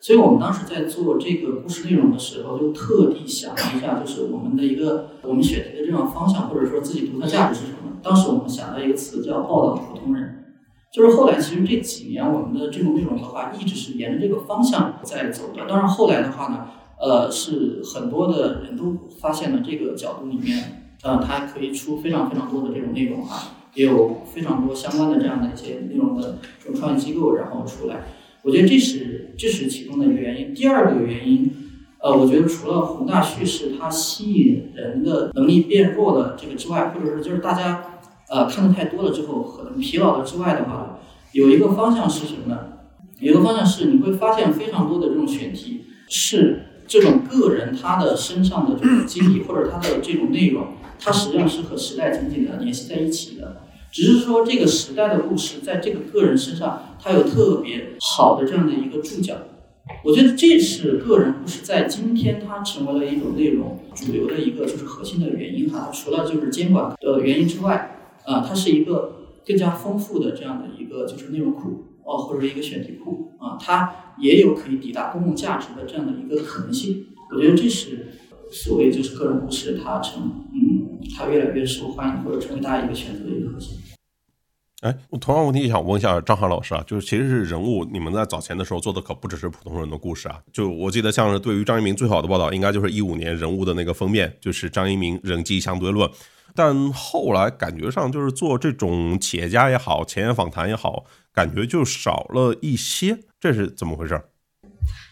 [0.00, 7.98] 所以我们当时在做这个故事内容的时候，就特地想了一下，就是我们的一个我们选题的这种方向，或者说自己独特价值是什么。
[8.02, 10.54] 当时我们想到一个词叫“报道普通人”，
[10.90, 15.66] 就是后来其实这几年我们的这种内容的话，一直是沿着这个方向在走的。
[15.68, 16.66] 当然后来的话呢，
[16.98, 28.06] 呃，是很多的人都发现了这个角度里面，呃，它可以出非常非常多的这种内容啊，也有非常多相关的这样的一些内容的这种创业机构，然后出来。
[28.42, 30.54] 我觉得这是这是其中的一个原因。
[30.54, 31.50] 第二个原因，
[31.98, 40.98] 呃，我觉得除了宏大叙事它吸引人的能力变弱了这个之外，或者是就是大家呃看的太多了之后可能疲劳了之外的话，
[41.32, 42.58] 有一个方向是什么呢？
[43.18, 53.58] 有一个方向是你会发现非常多的这种选题是这种个人他的身上的这种经历或者他的这种内容，它实际上是和时代紧紧的联系在一起的。
[53.90, 59.34] 只是说这个时代的故事，在这个个人身上，它有特别好的这样的一个注脚。
[60.04, 65.90] 我觉得这是个人故事在今天它成为了一种内容主流的一个就是核心的原因哈。
[65.92, 77.06] 除了就是监管的原因之外，啊，它是一个更加丰富的这样的一个就是内容库哦，或者一个选题库啊，它也有可以抵达公共价值的这样的一个可能性。
[77.34, 78.06] 我觉得这是
[78.50, 80.22] 所谓就是个人故事它成
[80.52, 80.80] 嗯。
[81.16, 83.76] 它越来越受欢迎，或者成为大家一个选择的一个核心。
[84.82, 90.40] 哎，我同样问题想问一下张航老师啊，就是其实是人物，你们在早前的时候做的可不只是普通人的故事啊。
[90.52, 96.08] 就我记得，像是对于张一鸣最好的报道，应该就是一五年人物的那个封面，就是张一鸣人机相对论。
[96.54, 104.20] 但后来感觉上就是做这种企业家也好，前沿访谈也好，感觉就少了一些，这是怎么回事？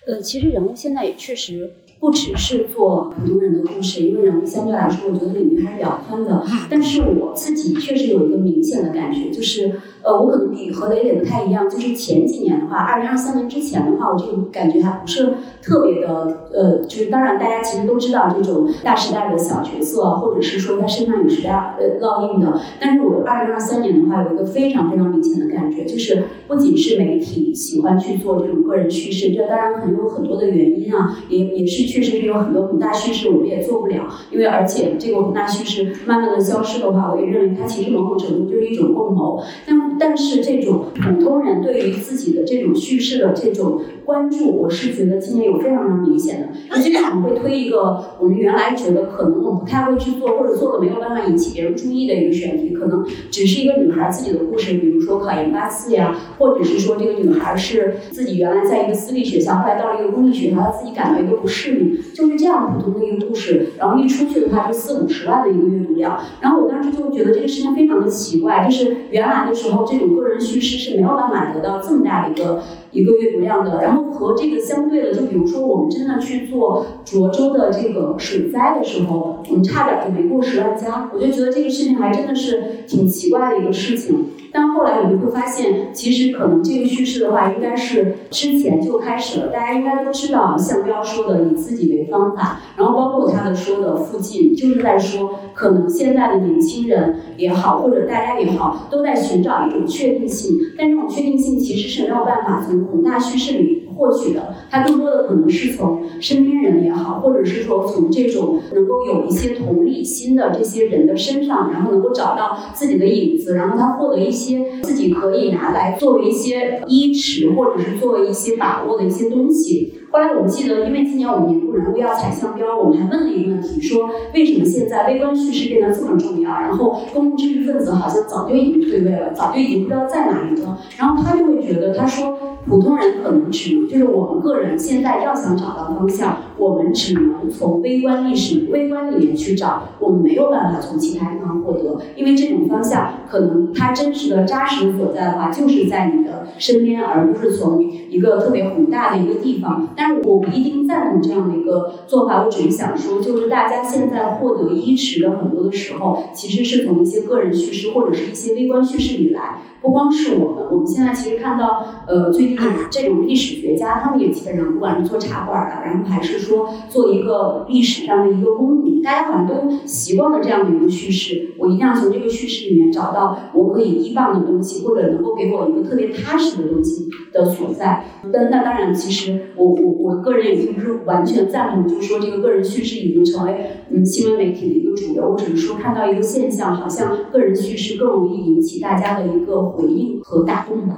[0.06, 1.72] 呃，其实人物现在也确实。
[2.00, 6.44] 不只是做普通人的故事，因为人物相对来说，我觉得领域还是比较宽的。
[6.70, 9.72] 但是我自己确实有一个明显的感觉，就是
[10.02, 11.68] 呃，我可能比和雷雷不太一样。
[11.68, 16.08] 就是前几年的话，二零二三年之前的话，我这种感觉还不是特别的
[16.54, 22.60] 呃，就是当然大家其实都知道这种大时代的小角色，或者是说他身上有时代呃烙印的。
[22.80, 31.87] 但是我二零二三年的话，有一个非常非常明显的感觉，就是不仅是媒体喜欢去做这种个人叙事，这当然可能有很多的原因啊，也也是。
[31.88, 39.42] 确实是有很多宏大叙事，我们也做不了，因为而且这个宏大叙事慢慢的消失的话，我也认为它其实某种程度就是一种共谋。
[39.66, 46.48] 但但是这种普通人对于自己的这种叙事的这种关注，我是觉得今年有非常非常明显的。
[46.68, 61.77] 那经常会推一个我们原来觉得可能我们不太会去做，或者做的没有办法引起别人注意的一个选题，可能只是一个女孩自己的故事，比如说考研八次呀，或者是说这个女孩是自己原来在一个私立学校，后来到了一个公立学校，她自己感到一个不适。
[62.14, 84.26] 就是这样普通的一个故事，然后一出去的话就四五十万的一个阅读量，然后我当时就觉得这个事情非常的奇怪，就是原来的时候这种个人叙事是没有办法得到这么大的一个一个阅读量的，然后和这个相对的，就比如说我们真的去做涿州的这个水灾的时候，我们差点就没过十万加，我就觉得这个事情还真的是挺奇怪的一个事情。
[84.52, 89.48] 但后来我们会发现，其实可能这个叙事的话，应该是之前就开始了。
[89.48, 100.56] 大家应该都知道，向彪说的以自己为方法，然后包括他的说的附近，就是在说，可能现在的年轻人也好，或者大家也好，都在寻找一种确定性。
[100.76, 103.84] 但这种确定性其实是没有办法从宏大叙事里。
[103.98, 119.94] 获取的，它更多的可能是从身边人也好，或者是说从这种能够有一些同理心的这些人的身上，然后能够找到自己的影子，然后他获得一些自己可以拿来作为一些依持，或者是作为一些把握的一些东西。
[120.10, 126.50] 后来我们记得，因为今年我们年度人物要采项标，我们还问了一个问题，说为什么现在微观叙事变得这么重要？
[126.50, 130.78] 然后公共知识分子好像早就已经退位了，早就已经不知道在哪里了。
[130.96, 132.38] 然后他就会觉得，他说
[132.68, 149.88] 普通人可能只能就是我们个人现在要想找到方向，我们只能从微观历史、微观里面去找，我们没有办法从其他地方获得，因为这种方向可能它真实的扎实所在的话，就是在你的身边，而不是从一个特别宏大的一个地方。
[149.96, 159.62] 但是我不一定赞同这样的一个做法，我只是想说，就是大家现在获得衣食的很多的时候，其实是从一些个人叙事或者是一些微观叙事里来。
[159.80, 162.58] 不光是我们，我们现在其实看到，呃，最近
[162.90, 171.54] 这种历史学家，他们也基本上不管是做茶馆的，然后还是说做一个历史上的一个公民，大家好像都习惯了这样的一个叙事。
[171.58, 178.04] 我一定要从这个叙事里面找到我可以依傍的东西，或者能够给我一个特别踏实的东西的所在。
[178.32, 185.30] 但那当然，其实我我我个人也并不是完全赞同，就是说这个个人叙事已经成为嗯新闻媒体的一个主流。
[185.30, 189.67] 我只是说看到一个现象，好像个人叙事更容易引起大家的一个。
[189.70, 190.96] 回应和打动吧。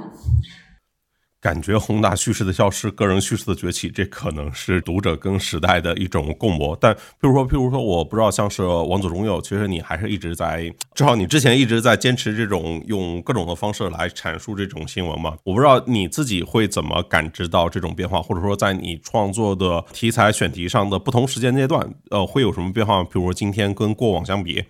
[1.39, 6.75] 感觉宏大叙事的消失，个人叙事的崛起，这可能是读者跟时代的一种共谋。
[6.79, 15.35] 但譬如说，譬如说，我不知道，像是王祖中友，其实你还是一直在，至少你之前一直在坚持这种用各种的方式来阐述这种新闻嘛？
[15.43, 23.03] 我不知道你自己会怎么感知到这种变化，或者说在你创作的题材选题上的不同时间阶段，呃，会有什么变化？
[23.03, 24.63] 比如说今天跟过往相比，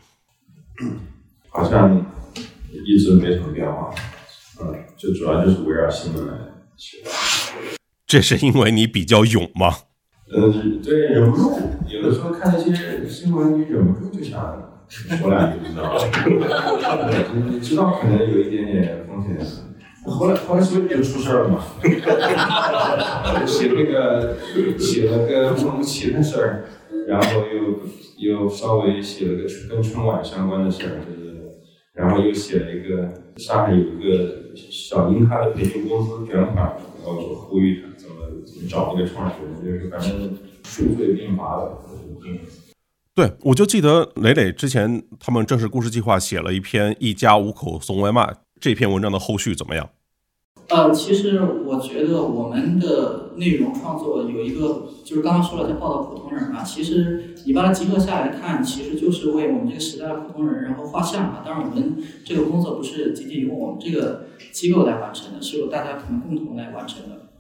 [1.50, 2.02] 好像。
[2.86, 3.90] 一直没什么变化，
[4.62, 6.34] 嗯，就主要就是围绕新闻来
[6.78, 6.98] 写。
[8.06, 9.74] 这是因为你比较勇吗？
[10.34, 11.60] 嗯，对，忍不住。
[11.88, 16.00] 有的时候看那些新闻，你忍不住就想说两句，知道吧？
[17.50, 19.38] 你知道可能有一点点风险，
[20.06, 21.64] 后来后来所以就出事儿了嘛。
[23.46, 24.38] 写那个
[24.78, 26.66] 写了个乌鲁木齐的事儿，
[27.08, 27.80] 然后又
[28.18, 31.31] 又稍微写了个跟春晚相关的事儿，就是。
[31.94, 38.16] 然后又写了一个上海有一个小林咖的培训公司卷款，然后就呼吁他怎么
[38.46, 41.78] 怎么找一个创始人，就是反正数罪并罚的。
[43.14, 48.22] 对，我就记得磊磊之前他们正式故事计划写了一篇《一家五口送外卖》，
[48.62, 49.90] 这篇文章的后续怎么样？
[50.72, 61.42] 呃，其实我觉得我们的内容创作有一个，就是刚刚说了在报道普通人嘛，其实你把它集合下来看，其实就是为我们这个时代的普通人然后画像嘛。
[61.46, 67.32] 当然，我们这个工作不是仅仅由我们这个机构来完成的，是由大家可能共同来完成的。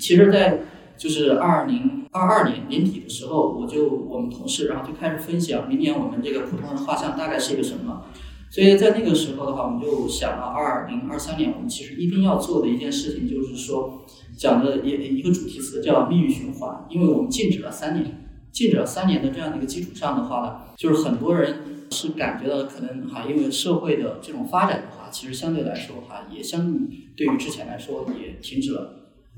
[0.00, 0.60] 其实，在
[0.96, 8.04] 就是二零二二年年底的时候，我就我们同事然后就开始分享明年我们这个普通人画像大概是一个什么。
[8.50, 16.86] 所以在那个时候的话，我们就想到二零二三年，我们其实一定要做的一件事情，就是说讲的一一个主题词叫命运循环。
[16.88, 21.58] 因为我们静止了三年，静止了三年的这样的一个基础上的话呢，就是很多人
[21.90, 26.74] 是感觉到可能哈，因为社会的这种发展的话，其实相对来说哈，也相
[27.16, 28.94] 对于之前来说也停止了。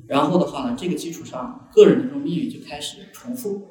[0.06, 3.62] 然后的话呢，这个基础上，个人的这种命运就开始重复。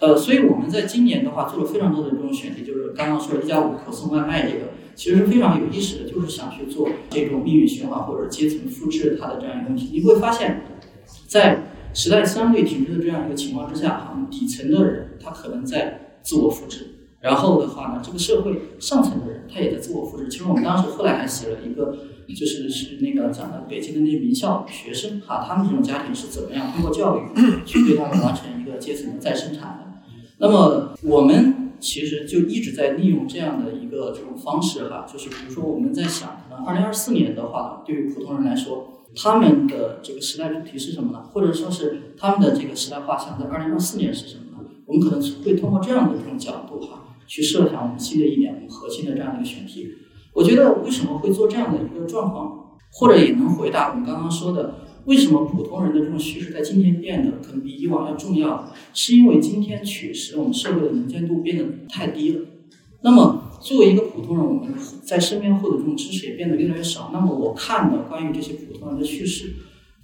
[0.00, 4.66] 呃，所以我们在今年的话做了非常多的这种选题，就是刚刚说的一家五口送外卖这个，
[4.98, 9.90] 其实是非常有意识的，就是想去做这种命运循环或者阶层复制它的这样一个东西。
[9.92, 10.62] 你会发现，
[11.28, 11.62] 在
[11.94, 20.26] 时代相对停滞的这样一个情况之下，哈，底层的人他可能在自我复制，然后的话呢，这个社会上层的人他也在自我复制。
[20.28, 21.96] 其实我们当时后来还写了一个，
[22.36, 27.20] 就是是那个讲的北京的那些名校学生哈，他们这种家庭是怎么样通过教育
[27.64, 29.84] 去对他们完成一个阶层的再生产的。
[30.38, 41.22] 那么我们其实就一直在利用这样的一个这种方式哈，就是比如说我们在想，可能二零二四年的话，对于普通人来说，他们的这个时代主题是什么呢？
[41.32, 44.68] 或者说是他们的这个时代画像在二零二四年是什么呢？
[44.86, 49.88] 我们可能会通过这样的这种角度哈，去设想我们新的一年我们核心的这样的一个选题。
[50.34, 54.87] 我觉得为什么会做这样的一个状况，或者也能回答我们刚刚说的。
[55.08, 58.70] 为什么普通人的这种叙事在今天变得可能比以往要重要？
[58.92, 62.42] 是因为今天确实我们社会的能见度变得太低了。
[63.00, 67.08] 那么作为一个普通人，我们在身边获得这种知识也变得越来越少。
[67.10, 69.54] 那么我看的关于这些普通人的叙事，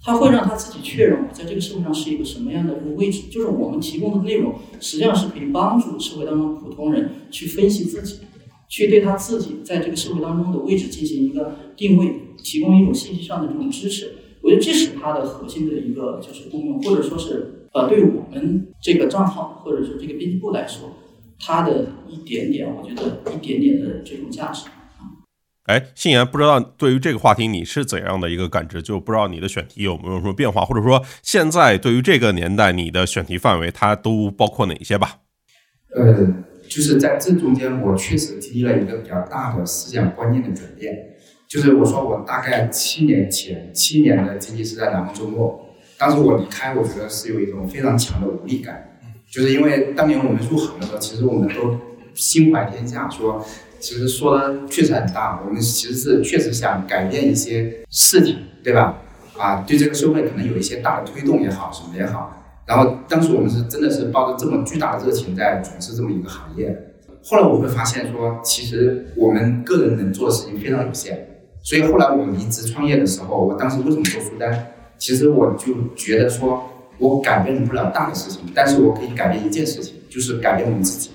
[0.01, 3.29] 他会让他自己确认我在这个社会上是一个什么样的一个位置。
[3.29, 8.21] 就是我们提供的内容实际上是可以帮助社会当中普通人去分析自己，
[8.67, 12.11] 去对他自己在这个社会当中的位置进行一个定位，
[12.43, 14.15] 提供一种信息上的这种支持。
[14.45, 20.95] 我觉得这是它的核心的一个就是功用，或者说是呃，对于我们这个账号或者是这个编辑部来说，
[21.39, 24.67] 它的一点点，我觉得一点点的这种价值。
[25.63, 28.83] 哎，信言，不知道对于这个话题你是怎样的一个感知？
[28.83, 35.21] 就不知道你的选题有没有什么变化，或者说现在对于这个年代你的选题范围它都包括哪些吧？
[35.95, 36.13] 呃，
[36.69, 41.14] 就是在这中间，我确实经历了一个比较大的思想观念的转变。
[41.55, 45.57] 就是我说我大概七年前，七年的经济是在南方周末，
[45.97, 48.99] 当时我离开，我觉得是有一种非常强的无力感，
[49.31, 51.73] 就是因为当年我们入行的时候，其实我们都
[52.13, 53.41] 心怀天下，说
[53.79, 58.97] 其实说的确实很大，我们其实是确实想改变一些事情，对吧？
[59.37, 62.35] 啊，对这个社会可能有一些大的推动也好，什么也好。
[62.65, 66.77] 然后当时我们是真的是抱着这么巨大的热情在从事这么一个行业。
[67.23, 71.29] 后来我会发现说，其实我们个人能做的事情非常有限。
[71.65, 74.67] 所以后来我离职创业的时候，我当时为什么做书单？
[74.99, 76.63] 其实我就觉得说，
[76.99, 81.09] 我改变不了大的事情，但是我可以改变一件事情，就是改变我们自己。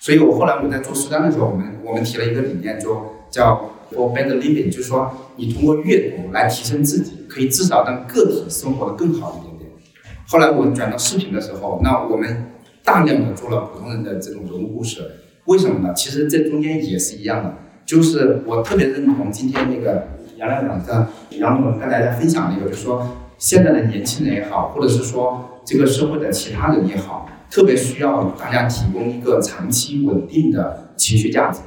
[0.00, 9.70] 所以我后来我在做书单的时候，我们我们提了一个理念，就叫 For Better Living，就是说你通过阅读来提升自己，可以至少让个体生活的更好一点点。
[10.26, 12.46] 后来我转到视频的时候，那我们
[12.82, 15.02] 大量的做了普通人的这种人物故事，
[15.44, 15.92] 为什么呢？
[15.94, 17.54] 其实这中间也是一样的。
[17.84, 23.06] 就是我特别认同今天那个杨亮长的杨总跟大家分享那个，就是说
[23.38, 31.60] 现在的年轻人也好，或者是说这个社会的其他人也好，特别需要大家提供一个长期稳定的情绪价值。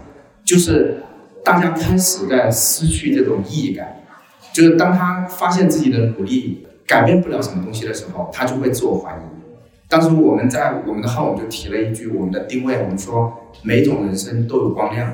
[0.43, 0.97] 就是
[1.43, 4.03] 大家开始在失去这种意义感，
[4.53, 9.19] 就是当他发现自己的努力改变不了什么东西的时候，他就会自我怀疑。
[9.87, 15.11] 当时我们在我们的号，我就提了一句我们的定位，我们说每种人生都有光亮。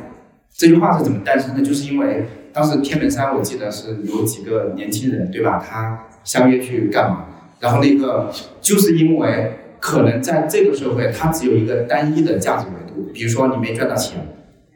[0.55, 1.61] 这句话是怎么诞生的？
[1.61, 5.57] 就是因为当时天门山，我记得是有几个年轻人，对吧？
[5.57, 7.25] 他相约去干嘛？
[7.59, 13.11] 然后那个就是因为可能在这个社会，它只有一个单一的价值维度。
[13.13, 14.19] 比如说你没赚到钱，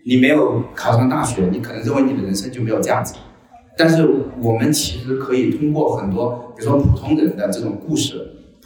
[0.05, 3.13] 你没有考上大学，你可能认为你的人生就没有价值。
[3.77, 4.07] 但是
[4.41, 8.15] 我们其实可以通过很多，比如说普通人的这种故事，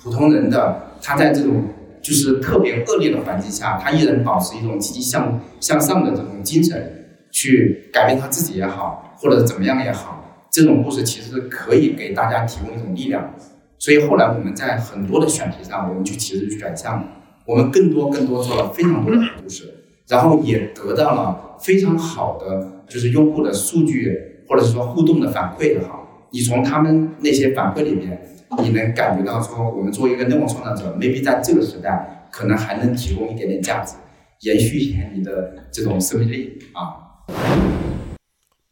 [0.01, 1.63] 普通人的他在这种
[2.01, 6.98] 就是特别恶劣的环境下，他依然保持一种积极向向上的这种精神。
[7.31, 13.33] 去改变他自己也好，或者怎么样也好，这种故事其实可以给大家提供一种力量。
[13.77, 17.01] 所以后来我们在很多的选题上，我们就其实转向，
[17.45, 19.73] 我们更多更多做了非常多的故事，
[20.07, 28.19] 然后也得到了非常好的就是用户的数据或者是说互动的反馈也好，你从他们那些反馈里面，
[28.61, 33.95] 你能感觉到说，我们作为一个内容创造者，maybe 在这个时代，可能还能提供一点点价值，
[34.41, 37.07] 延续一下你的这种生命力啊。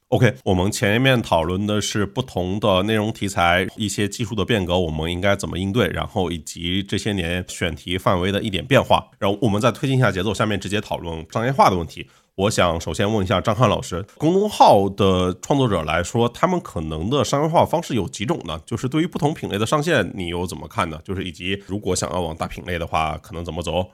[0.10, 12.08] OK，我们前面讨论的是不同的内容题材，一些技术的变革，我们应该怎么应对，然后以及这些年选题范围的一点变化，然后我们再推进一下节奏，下面直接讨论商业化的问题。
[12.36, 18.62] 我想首先问一下张翰老师，公众号的创作者来说，他们可能的商业化方式有几种呢？
[18.66, 20.97] 就是对于不同品类的上线，你又怎么看呢？
[21.03, 23.89] 就是以及如果想要往大品类的话，可能怎么走？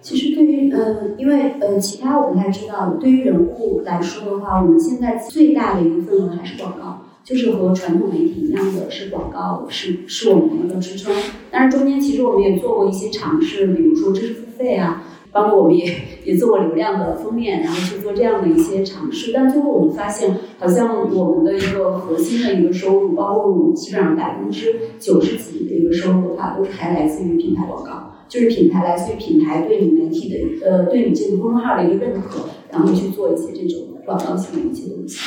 [0.00, 2.96] 其实对于呃，因为呃，其他我不太知道。
[3.00, 11.12] 对于人物来说的话，我们现在最大的一个份额还是广告，就是和传统媒体一样的是广告是是我们的一个支撑。
[11.50, 15.92] 但是中间其实我们也做过一些尝试，比如说知识付费啊，包括我们也
[16.24, 19.32] 也做过流量的封面，然后去做这样的一些尝试。
[19.34, 28.12] 但最后我们发现，好像我们的一个核心的一个收入，包括我们基本上百分之九十几的一个收入的话，都是还来自于品牌广告。
[28.28, 35.18] 就是品牌来自于品牌对你媒体的呃对你这个公众号的一个认可，然后去做一些这种广告性的一些东西。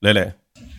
[0.00, 0.32] 磊磊，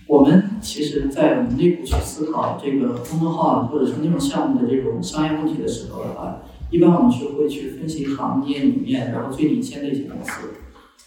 [0.07, 10.49] 我们其实，在我们内部去思考这个公众号或者是内容项目的这种商业问题的时候的话，一般我们是会去分析行业里面然后最领先的一些公司，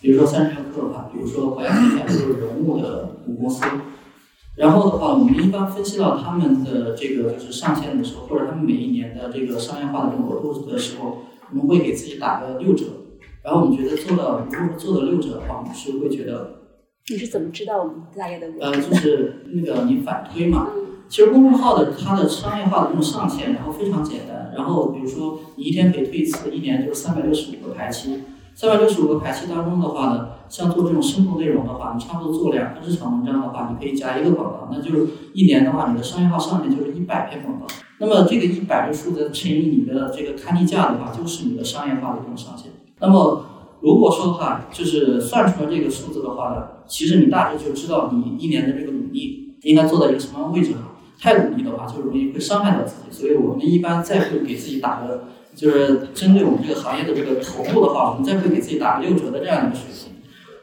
[0.01, 3.64] 比如说三十六氪吧，比如说华亚媒体就是人物的母公司。
[4.57, 11.19] 然后的话，我们一般分析到他们的这个就是上线的时候，或者他们每一年的这个商业化的这种额度的时候，
[11.51, 12.87] 我们会给自己打个六折。
[13.43, 16.53] 然后我们觉得做到，如果说做到六折的话，我们是会觉得。
[17.09, 18.49] 你是怎么知道我们大概的？
[18.61, 20.69] 呃，就是那个你反推嘛。
[21.09, 24.53] 其实公众号的它的商业化的这种上线，然后非常简单。
[24.57, 28.23] 然后比如说你一天可以推一次，一年就是三百六十五个排期。
[28.57, 37.67] 三百六十五个排期当中的话呢，像做这种深度内容的话，你差不多做两个日常文章的话，你可以加一个广告，那就是一年的话，你的商业化上面就是一百篇广告。
[38.01, 42.73] 那么这个一百个数字乘以你的这个刊例价的话，就是你的商业化的这种上限。
[42.99, 43.45] 那么
[43.83, 50.79] 如果说的话，就是算出来这个数字的话呢，其实你大致就知道你一年的这个努力应该做到一个什么样位置了。
[51.21, 53.15] 太努力的话，就容易会伤害到自己。
[53.15, 55.25] 所以我们一般再会给自己打个。
[55.57, 60.13] 就是针对我们这个行业的这个头部的话，我们再会给自己打个六折的这样一个水平，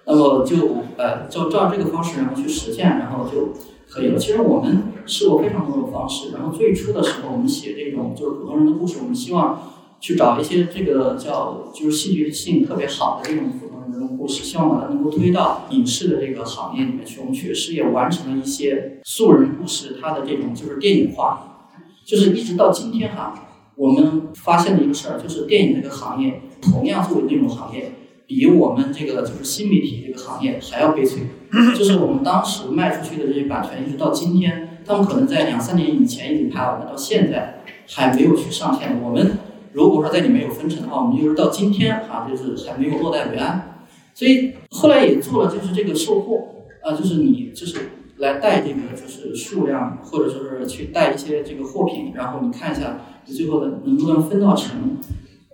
[0.06, 3.54] 那么就呃就照这个方式然后去实现，然后就
[3.90, 4.20] 可以了。
[4.20, 17.20] 其实我们试过非常多种方式，然后最初的时候我们写这种就是普通人的故事，我们希望去找一些这个叫就是戏剧性特别好的这种普通人的故事，希望把它能够推到影视的这个行业里面去。
[17.20, 21.72] 我们确实也完成了一些素人故事，它的这种就是电影化，
[22.06, 23.50] 就是一直到今天哈。
[23.76, 27.92] 我们发现了一个事儿，就是电影这个行业，同样作为内容行业，
[28.28, 31.24] 比我们这个就是新媒体这个行业还要悲催。
[31.78, 39.00] 就是我们当时卖出去的这些版权，一直到今天，他们可能在两三年以前已经拍完了，到现在还没有去上线。
[39.02, 39.38] 我们
[39.72, 43.86] 如果说在里面有分成的话，我们就是到今天哈，就是还没有落袋为安。
[44.16, 47.90] 所以后来也做了，就是这个售后啊，就是你就是
[48.24, 53.02] 来带这个就是数量，或者说是去带一些这个货品，然后你看一下。
[53.26, 54.98] 你最后的能不能分到成，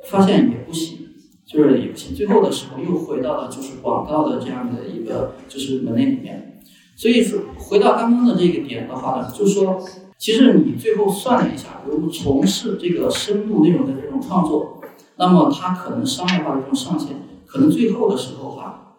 [0.09, 1.05] 发现也不行，
[1.45, 2.15] 就是也不行。
[2.15, 6.59] 最后的时候又回到了就是广告的这样的一个就是门类里面。
[6.95, 9.79] 所以说回到刚刚的这个点的话呢，就是说，
[10.17, 14.81] 其实你最后算了一下，如果从事这个深度内容的这种创作，
[15.17, 18.95] 那么它可能商业化的这种上限，可能最后的时候哈，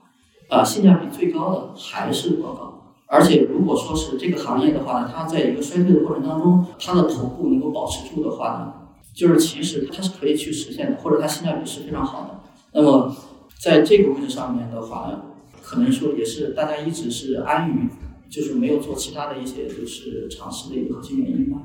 [0.48, 2.79] 啊性价比最高的还是广告。
[3.12, 8.72] 而且，如果说是这个行业的话，它在一个衰退的过程当中，它的头部能够保持住的话呢，
[9.12, 12.40] 就是其实它是可以去实现的，或者它性价比是非常好的。
[12.72, 13.12] 那么，
[13.60, 15.22] 在这个位置上面的话呢，
[15.60, 17.88] 可能说也是大家一直是安于，
[18.30, 21.62] 就是没有做其他的一些就是尝试的一个核心原因吧。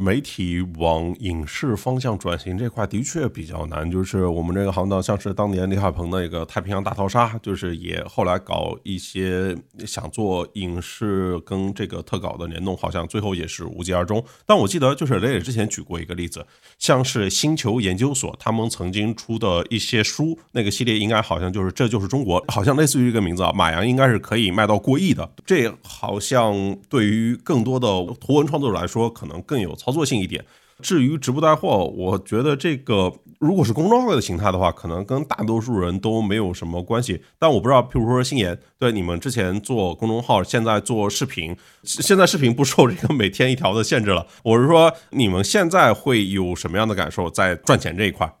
[0.00, 9.54] 媒体往影视方向转型这块的确比较难，就是我们这个行当，像是当年李海鹏的一个《太平洋大逃杀》，就是也后来搞一些
[9.86, 14.24] 想做影视跟这个特稿的联动，好像最后也是无疾而终。
[14.46, 16.44] 但我记得就是雷磊之前举过一个例子，
[16.78, 25.30] 像是星球研究所他们曾经出的一些书，那个系列应该好像就是这就是中国，好像类似于这个名字啊，马洋应该是可以卖到过亿的。
[25.44, 27.86] 这好像对于更多的
[28.18, 29.76] 图文创作者来说，可能更有。
[29.82, 30.44] 操作性一点。
[30.80, 37.22] 至于直播带货，我觉得这个如果是公众号的形态的话，可能跟大多数人都没有什么关系。
[37.38, 44.26] 但我不知道，譬如说星言，对你们之前做公众号，现在做视频，现在视频不受这个每天一条的限制了。
[44.42, 48.34] 我是说，你们现在会有什么样的感受在赚钱这一块？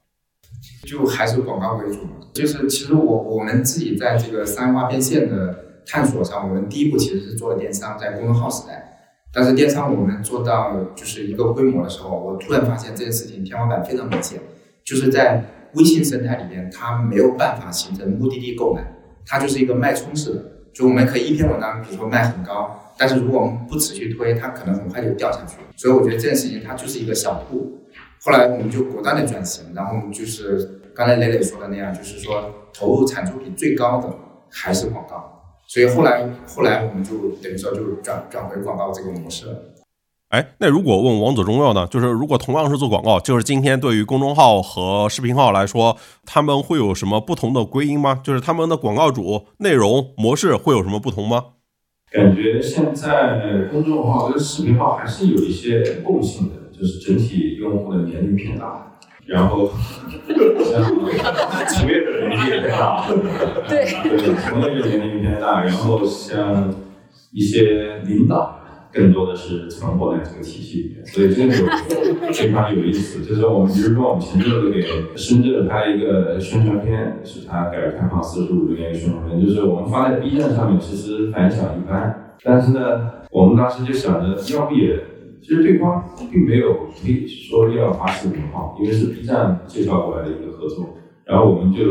[0.84, 2.10] 就还是广告为主嘛。
[2.32, 8.91] 就是其实我我们自己在这个三化变现的探索上，我们第一步其实是做了电商，在公众号时代。
[9.32, 14.38] 但是电商我们做到就是一个规模的时候，我突然发现这件事情天花板非常明显，
[14.84, 15.42] 就是在
[15.74, 18.84] 微信生态里面，它没有办法形成目的地购买，
[19.24, 20.44] 它就是一个脉冲式的。
[20.74, 25.56] 就我们可以一篇文章，比如说卖很高，但是如果我们不持续推，它可能很快就掉下去。
[25.76, 27.78] 所以我觉得这件事情它就是一个小铺。
[28.22, 34.08] 后来我们就果断的转型，然后就是刚才磊磊说的那样，就是说投入产出比最高的
[34.50, 35.41] 还是广告。
[35.72, 39.52] 所以后来后来我们就等于说就转转回广告这个模式了。
[40.28, 41.86] 哎，那如果问王者荣耀呢？
[41.86, 45.96] 就是如果同样是做广告，就是今天对于公众号和视频号来说，
[46.26, 48.20] 他们会有什么不同的归因吗？
[48.22, 51.42] 就是他们的广告主、内容模式会有什么不同吗？
[52.10, 58.91] 感觉现在公众号跟视频号还是有一些共性的，就是整体用户的年龄偏大，
[59.26, 59.70] 然后
[60.64, 60.82] 像
[61.68, 63.06] 从业者年纪也偏大，
[63.68, 66.72] 对对，从业者年龄偏大，然后像
[67.32, 68.58] 一些领导。
[68.94, 71.64] 更多的是存活在这个体系里面，所以这个就
[72.30, 73.24] 非常有意思。
[73.24, 74.82] 就是我们比如说，我们前阵子给
[75.16, 82.34] 深圳拍一个宣传片，是他改革开放四十五周年宣传片，就是我们发在 B 站上面，其实反响一般。
[82.42, 85.02] 但是呢，我们当时就想着，要不也，
[85.42, 91.82] 其实对方并没有推说要发视频号，因为是 B 站介绍过来的一个合作，然后我们就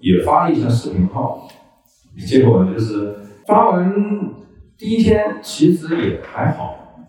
[0.00, 1.48] 也发了一下视频号，
[2.26, 3.14] 结果就是
[3.46, 4.36] 发完。
[4.76, 7.00] 第一天其实也还好，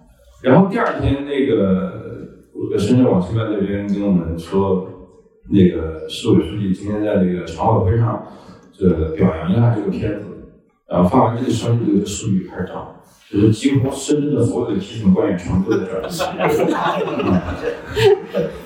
[0.41, 4.89] 然后第二天那个我的深圳网信办那边跟我们说，
[5.51, 8.25] 那个市委书记今天在那个常委会上，
[8.73, 10.28] 这表扬一下这个片子，
[10.89, 12.95] 然后发完这个消息，这个数据开始涨，
[13.31, 16.09] 就是几乎深圳的所有的基层官员全部都在这儿，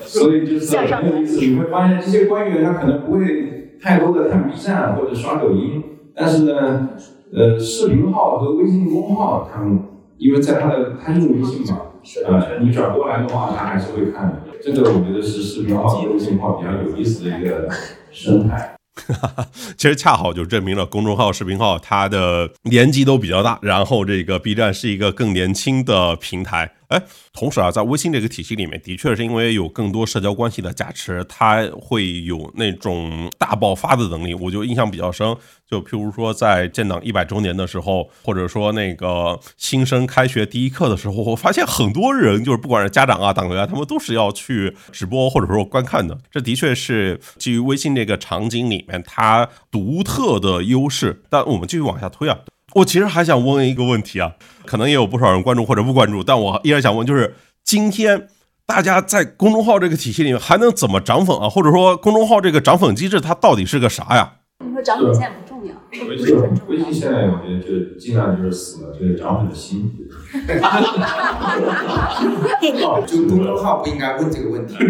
[0.06, 5.84] 所以就是很有意思，你会发现这些官员他可能不会太多的看 B 站或者刷抖音，
[6.16, 6.90] 但是呢。
[7.36, 9.80] 呃，视频号和微信公众号，他们
[10.20, 11.82] 因为在他的他用微信嘛，
[12.28, 14.44] 呃，你转过来的话，他还是会看的。
[14.62, 17.68] 这个我觉得是视频号和微信号比较有意思的一个
[18.12, 18.73] 生态。
[19.76, 26.72] 其实恰好就证明了公众号、视频号它的年纪都比较大，然后这个 B 站是一个更年轻的平台。
[26.94, 27.02] 哎，
[27.34, 34.36] 同时啊，在微信这个体系里面，的确是因为有更多社交关系的加持，它会有那种大爆发的能力。
[34.36, 35.36] 我就印象比较深，
[35.68, 46.16] 就譬如说在建党一百周年的时候，或者说那个新生开学第一课的时候，我发现很多人就是不管是家长啊、党员啊，他们都是要去直播或者说观看的。
[46.30, 51.24] 这的确是基于微信这个场景里面它独特的优势。
[51.30, 52.38] 但我们继续往下推啊。
[52.76, 54.34] 我其实还想问一个问题啊，
[54.66, 58.28] 可能也有不少人关注或者不关注，但我依然想问，就是今天
[58.66, 61.48] 大家在公众号这个体系里面还能怎么涨粉啊？
[61.50, 64.34] 或者说公众号这个涨粉机制它到底是个啥呀？
[64.66, 65.76] 你说涨粉现在不重要，
[66.08, 66.36] 微信
[66.68, 69.92] 微信现在我觉得就尽量就是死了这个涨粉的心。
[73.06, 74.76] 就公众号不应该问这个问题。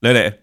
[0.00, 0.40] 磊磊，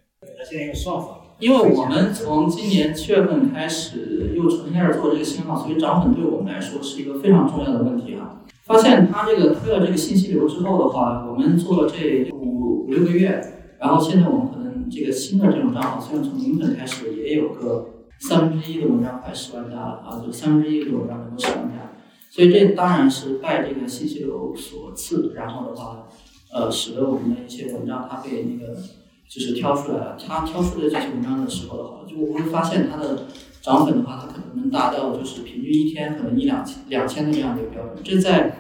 [0.50, 1.19] 现在用算法。
[1.40, 8.42] 因为我们从今年七月份开始又重新开始做这个新号，所以涨粉对我们来说是一个非常重要的问题啊。
[8.66, 13.42] 发现它这个推了这个信息流之后的话，我们做了这五五六个月，
[13.80, 17.86] 然后现在我们可能这个新的这种账号，虽然从零粉开始也有个
[18.20, 21.94] 三分之一的文章快十万加了啊，就三分之一的文章能够十万加，
[22.30, 25.32] 所以这当然是拜这个信息流所赐。
[25.36, 26.08] 然后的话，
[26.54, 28.78] 呃，使得我们的一些文章它被那个。
[29.30, 33.28] 就是挑出来了，他挑出的这些文章的时候的话，就我会发现他的
[33.62, 38.04] 涨粉的话，他可能能达到就是平均一天可能一两千两千的这样的一个标准。
[38.04, 38.58] 这在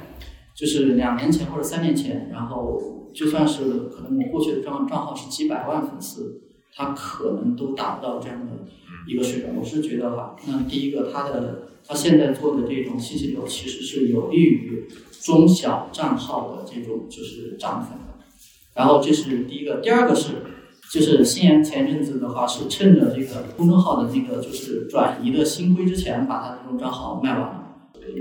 [0.53, 6.39] 就是两年前或者三年前，然后就算是可能我过去的账账号是几百万粉丝，
[6.75, 8.51] 他可能都达不到这样的
[9.07, 9.55] 一个水准。
[9.57, 14.87] 我是觉得哈，那第一个，他的他现在做的这种信息流其实是有利于
[15.19, 18.23] 中小账号的这种就是涨粉的。
[18.75, 20.33] 然后这是第一个，第二个是。
[20.91, 27.65] 就是新言前阵子的话，是趁着这个公众号的那个就是转移的新规之前，把他的这种账号卖完了。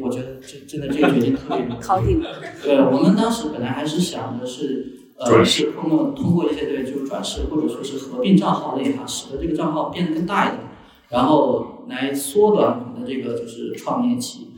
[0.03, 2.29] 我觉得这真的这个决定特别 考定了。
[2.63, 10.61] 对我们当时本来还是想着是呃是通过通过一些对就是转世或者说是合并账号的也好，使得这个账号变得更大一点，
[11.09, 14.49] 然后来缩短我们的这个就是创业期。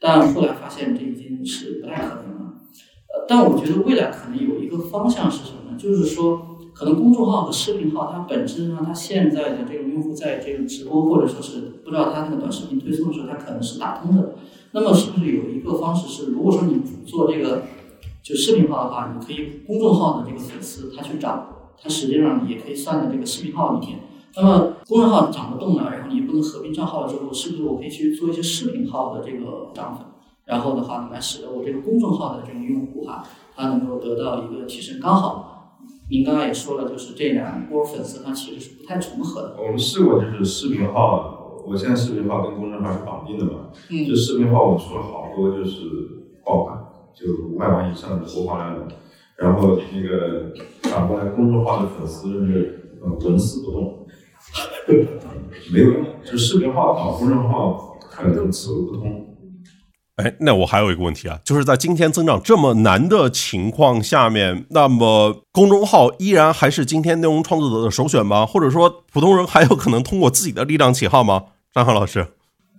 [0.00, 2.54] 但后来发现这已经是不太可能了。
[3.14, 5.78] 呃，但我觉得未来可能有一个方向是什么呢？
[5.78, 6.48] 就是说。
[6.82, 14.34] 可能公众号和视频号，它本质上，它现在的这种用户在这种直播或者说是不知道它那个短视频推送的时候，它可能是打通的。
[14.72, 17.62] 那么是不是有一个方式是，如果说你做这个
[18.20, 21.46] 就视频号的话，你可以公众号的这个粉丝他去涨，
[21.80, 24.00] 他实际上也可以算在这个视频号里面。
[24.34, 30.04] 那么公众号涨不动了，然后你不能合并账号了之后，是不是我可以去做一些视频号的这个涨粉？
[30.44, 33.22] 然后的话，来使得我这个公众号的这种用户哈，
[33.54, 34.98] 他能够得到一个提升。
[35.00, 35.51] 刚好
[36.12, 39.56] 您刚刚也说了，就是这两波粉丝它其实是不太重合的。
[39.58, 45.80] 我们试过，就是视频号，我现在视频号跟公众号是绑定的嘛，嗯就视频号我出了好多就是
[46.44, 46.78] 爆款，
[47.14, 48.94] 就五百万以上的播放量的，
[49.36, 50.52] 然后那个
[50.82, 54.06] 反过来公众号的粉丝是呃纹丝不动，
[55.72, 59.31] 没有用，就视频号搞公众号可能此路不通。
[60.16, 68.44] 哎，那我还有一个问题啊，就是在今天增长这么难的情况下面，那么公众号依然还是今天内容创作者的首选吗？
[68.44, 71.44] 或者说普通人还有可能通过自己的力量起号吗？
[71.72, 72.26] 张翰老师，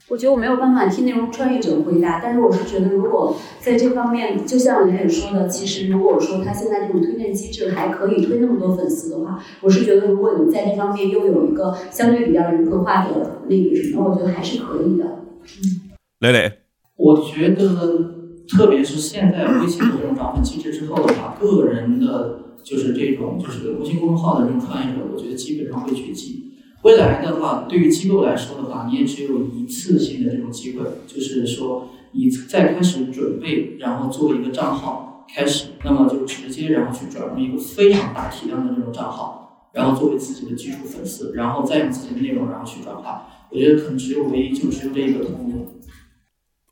[0.10, 15.06] 我觉得我没有办法替内容创业者回答，但是我是觉得，如果在这方面，就像雷磊说的，其实如果说他现在这种推荐机制还可以推那么多粉丝的话，我是觉得，如果你在这方面又有一个相对比较人格化的那个什么，我觉得还是可以的。
[15.06, 16.60] 嗯磊磊，
[17.04, 26.54] 我觉得，特别是现在微信的这种涨粉机制之后的话，个人的就是这种就是微信公众号的这种创业者，我觉得基本上会绝迹。
[26.84, 43.28] 未来的话，对于机构来说的话，你也只有一次性的这种机会，就是说你再开始准备，然后做一个账号开始，那么就直接然后去转入一个非常大体量的这种账号，然后作为自己的基础粉丝，然后再用自己的内容然后去转化。
[43.52, 45.68] 我觉得可能只有唯一就只有这一个通路。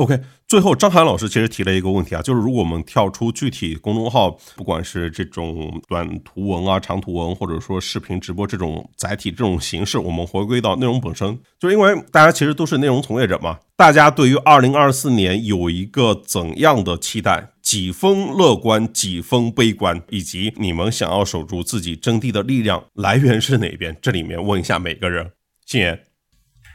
[0.02, 17.50] OK，最后张涵老师其实提了一个问题啊，就是如果我们跳出具体公众号，不管是这种短图文啊、长图文，或者说视频直播这种载体这种形式，我们回归到内容本身，就是因为大家其实都是内容从业者嘛，大家对于二零二四年有一个怎样的期待？
[17.62, 23.96] 几分乐观，几分悲观，以及你们想要守住自己阵地的力量来源是哪边？
[24.02, 25.32] 这里面问一下每个人，
[25.68, 26.00] 信言。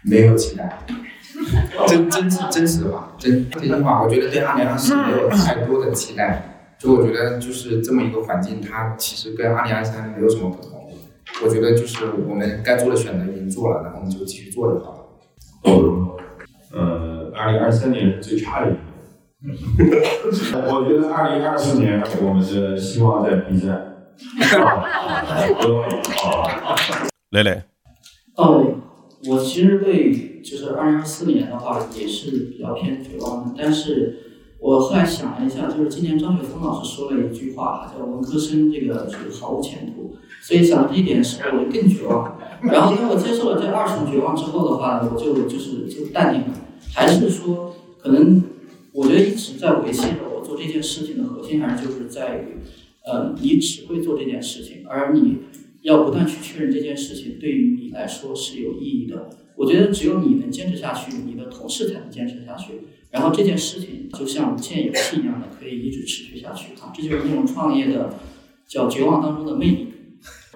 [0.04, 0.86] 没有期待，
[1.87, 6.53] 真真真实的话，真真心话，我觉得对二零二四没有太多的期待。
[6.78, 10.93] 就我觉得就是这么一个环境，它其实跟二零二三没有什么不同。
[11.43, 14.99] 我觉得就是我们该做的选择已经做了，然后我们就继续做就好了。
[16.72, 18.80] 呃，二零二三年是最差的一年。
[20.68, 23.95] 我觉得二零二四年我们的希望在 B 站。
[24.64, 24.84] 啊，
[27.30, 27.62] 磊磊，
[28.37, 28.64] 哦，
[29.28, 34.18] 我其实对就是二零二四年的话也是比较偏绝望的，但是
[34.61, 42.38] 我后来想了一下，就是今年张雪峰老师说了一句话，叫文科生这个就是毫无前途，所以想到这一点的时候，我就更绝望。
[42.62, 46.55] 然后当我接受了这二重绝望之后的话，我就就是就淡定了，
[46.94, 48.42] 还是说可能
[48.92, 52.57] 我觉得一直在维系着我做这件事情的核心，还是就是在于，
[53.05, 55.38] 呃，你只会做这件事情，而你
[55.82, 59.28] 要不断去确认这件事情对于你来说是有意义的。
[59.57, 62.82] 我觉得只有你能坚持下去，你的同事才能坚持下去。
[63.11, 66.92] 然后这件事情就像无限游戏一样的，可以一直持续下去啊！
[66.94, 68.11] 这就是那种创业的
[68.66, 69.94] 叫绝望当中的魅力。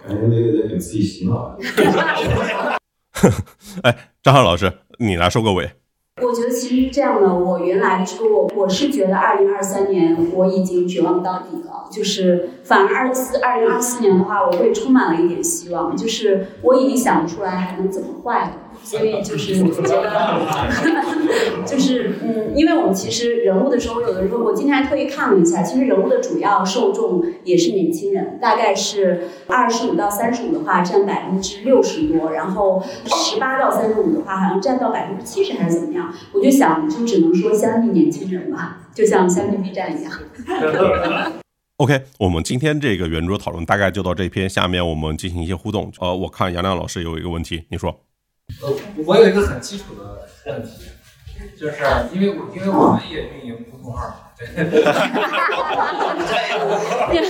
[0.06, 1.56] 感觉那个在给自己洗脑。
[3.82, 5.70] 哎，张翰老师，你来收个尾。
[6.22, 18.56] 我觉得其实是这样的，我原来说我我是觉得二零二三年我已经绝望到底了，就是反而二四二零二四年的话，我会充满了一点希望，就是我已经想不出来还能怎么坏了。
[18.82, 20.42] 所以就是我觉得，
[21.64, 40.12] 就是嗯，因为我们其实人物的时候，有的时候我今天还特意看了一下，其实人物的主要受众也是年轻人，大概是二十五到三十五的话占百分之六十多，然后十八到三十五的话好像占到百分之七十还是怎么样，我就想就只能说相信年轻人吧，就像相信 B 站一样。
[41.76, 45.90] OK，我们今天这个圆桌讨论大概就到这篇，下面我们进行一些互动。
[46.00, 48.00] 呃，我看杨亮老师有一个问题，你说。
[48.62, 48.74] 呃，
[49.06, 50.90] 我有一个很基础的问题，
[51.58, 51.76] 就是
[52.12, 54.46] 因为我因为我们也运营公众号，对，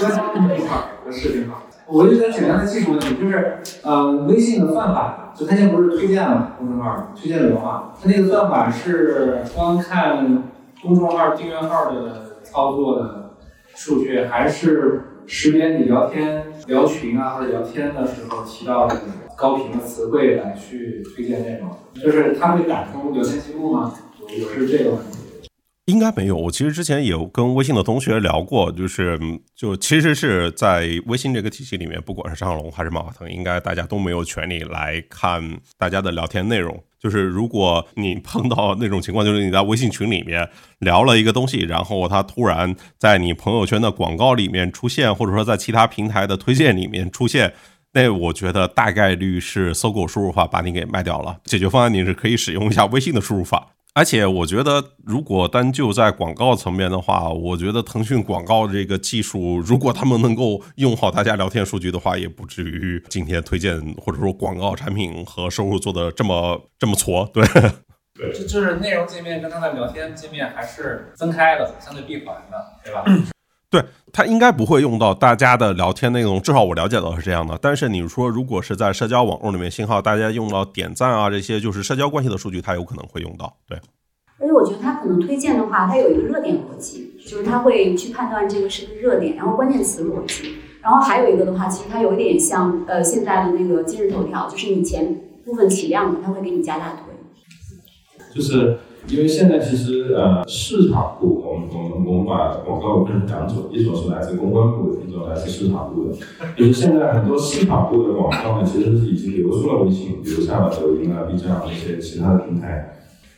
[0.00, 10.42] 官方公众号和视频号，我就想简单的技术问题，就是呃，微信的算法，就它现在不是推荐了公众号，推荐流嘛，它那个算法是光看
[10.82, 13.36] 公众号订阅号的操作的
[13.74, 18.96] 数据，还是识别你聊天聊群啊或者聊天的时候提到的
[19.40, 23.94] 高频的词汇来去推荐内容，就是他会打通聊天记录吗？
[24.20, 25.18] 我是这个问题。
[25.86, 29.18] 应该没有，我其实之前有跟微信的同学聊过，就是
[29.56, 35.42] 就其实是在微信这个体系里面，不管是张小龙还是马化腾，应该大家都没有权利来看
[35.78, 36.78] 大家的聊天内容。
[36.98, 40.46] 就是如果你碰到那种情况，就是你在微信群里面
[40.80, 47.54] 聊了一个东西，然后他突然在你朋友圈的广告里面出现，或者说在其他平台的推荐里面出现。
[47.92, 51.38] 那我觉得大概率是搜狗输入法把你给卖掉了。
[51.44, 53.68] 解决方案你是可以使用一下微信的输入法。
[53.92, 67.28] 而且我觉得，如果单就在广告层面的话，我觉得腾讯广告这个技术，如果他们能够用好大家聊天数据的话，也不至于今天推荐或者说广告产品和收入做的这么这么挫。
[67.34, 67.44] 对，
[68.14, 73.02] 对，就就是内容界面跟它的聊天界面还是分开的，相对闭环的，对吧？
[73.70, 77.56] 对，它应该不会用到大家的聊天内容，至少我了解到是这样的。
[77.62, 83.56] 但是你说，如果是在社交网络里面信号，大家用到点赞啊这些，就是社交关系的数据，它有可能会用到。
[83.68, 83.78] 对，
[84.40, 95.14] 而且我觉得它可能推荐的话，它有一个热点逻辑，就是它会去判断这个是不是热点，然后关键词逻辑，然后还有一个的话，其实它有一点像呃现在的那个今日头条，就是你前
[95.44, 97.04] 部分起量的，它会给你加大推。
[98.34, 98.78] 就是
[99.10, 106.14] 因为现在其实呃市场部，我们我们我们把广告分成两种，一种是来自公关部的，一种来自市场部的。
[106.56, 112.96] 就是现在很多市场部的广告呢，其实是已经流出了微信，流向了抖音啊、B 站啊这些其他的平台。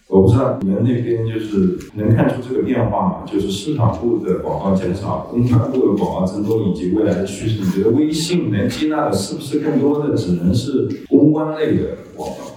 [0.09, 3.23] 我不知道你们那边就是能看出这个变化吗？
[3.25, 12.52] 就是市场部的广告减少，公关部的广告增多，以及未来的趋势，你觉得微信能接纳的是不是更多的只能是公关类的广告？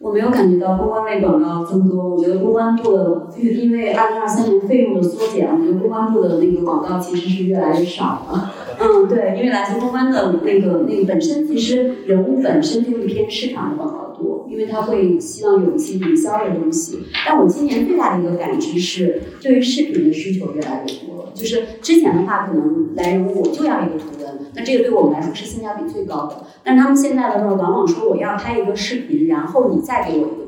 [0.00, 8.54] 我没有感觉到公关类广告增多，我觉得公关部的，因为二零二三年费用的缩减，我觉得公关部的那个广告其实是越来越少了。
[8.80, 17.00] 嗯，对，因为来自公关的那个那个本身其实人物本身就是偏市场的广告多，因为他会希望有一些营销的东西。
[17.26, 21.32] 但我今年最大的一个感知是，对于视频的需求越来越多了。
[21.34, 26.44] 就是之前的话，可能来人物我就要一个图文，那这个对我们来说是性价比最高的。
[26.64, 30.47] 但他们现在的话，往往说我要拍一个视频，然后你再给我一个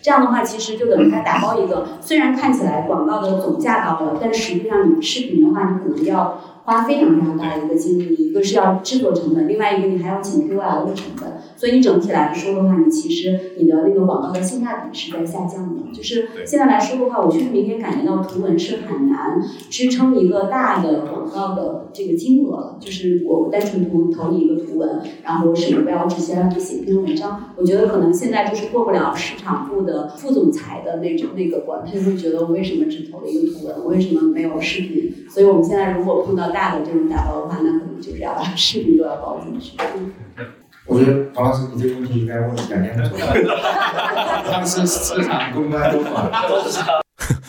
[0.00, 6.38] 这样的话其实就等于他打包一个，虽然看起来广告的总价高了，但实际上你视频的话，你可能要。
[6.62, 15.92] 花非常非常大的一个精力，一个是要制作成本，另外一个你还要请 KOL 的成本，所以你整体来说的话，你其实你的那个广告的性价比是在下降的。
[15.92, 19.38] 就是现在来说的话，我确实明显感觉到图文是很难
[19.68, 22.78] 支撑一个大的广告的这个金额了。
[22.80, 35.12] 就是我单纯投投你一个图文，然后什么不要直接让你写一篇文章，我觉得可能现在就是过不了市场部的副总裁的那种那个关，他就会觉得我为什么只投了一个图文，我为什么没有视频？
[35.28, 39.76] 所以我们现在如果碰到大的这种打包的话，那可能就是要把视频都要包进去。
[40.90, 43.24] 我觉得黄老师，你这个问题应该问两年左右。
[44.50, 46.28] 他们是市场公关都管。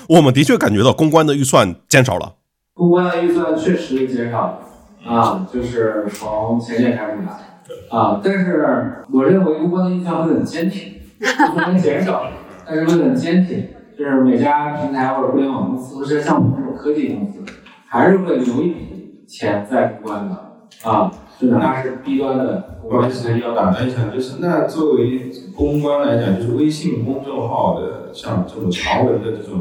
[0.07, 2.35] 我们的确感觉到公关的预算减少了。
[2.75, 4.59] 公关的预算确实减少了
[5.03, 8.21] 啊，就是从前年开始的啊。
[8.23, 11.01] 但是我认为公关的预算会很坚挺，
[11.55, 12.27] 不能减少，
[12.63, 13.67] 但是会很坚挺。
[13.97, 17.39] 就是每家平台或者互联网公司，或者像我们这种科技公司，
[17.87, 20.35] 还是会留一笔钱在公关的
[20.87, 21.11] 啊。
[21.41, 29.59] 就哪怕是 B 端的，不好意思，要打断一下，就是那作为公关来讲，就是微信公众号的像这种长文的这种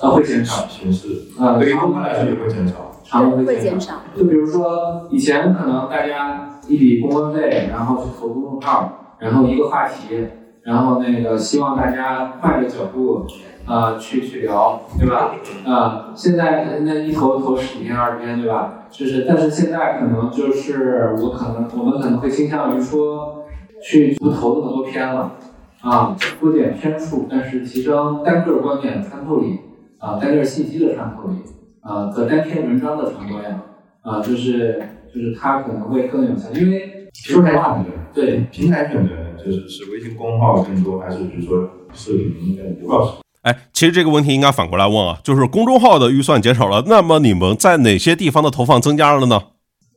[0.00, 1.08] 啊会减少形式
[1.40, 3.94] 啊，对于公关来说也会减少，长文会减少。
[4.16, 10.24] 就比如说以前可能大家一笔公关费，然后去投公众号，然后一个话题，
[10.62, 13.26] 然后那个希望大家换个角度。
[13.64, 15.34] 啊，去去聊，对吧？
[15.64, 18.84] 啊，现在那一投投十几篇二十篇，对吧？
[18.90, 23.44] 就是，但是现在可能就是我可能我们可能会倾向于说，
[23.82, 25.32] 去不投那么多篇了，
[25.80, 29.60] 啊，缩减篇数，但是提升单个观点的穿透力，
[29.98, 31.36] 啊，单个信息的穿透力，
[31.80, 33.60] 啊，和单篇文章的传播量，
[34.02, 34.82] 啊，就是
[35.14, 37.78] 就是它可能会更有效，因为说实话，
[38.12, 43.21] 对平台选择就是是微信公号更多，还是比如说视频更多？
[43.42, 49.40] 哎，其实这个问题应该反过来问啊，就是公众号的预算减少了，那么你们在哪些地方的投放增加了呢？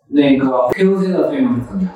[0.07, 1.87] 那个 KOC 的费用是增加，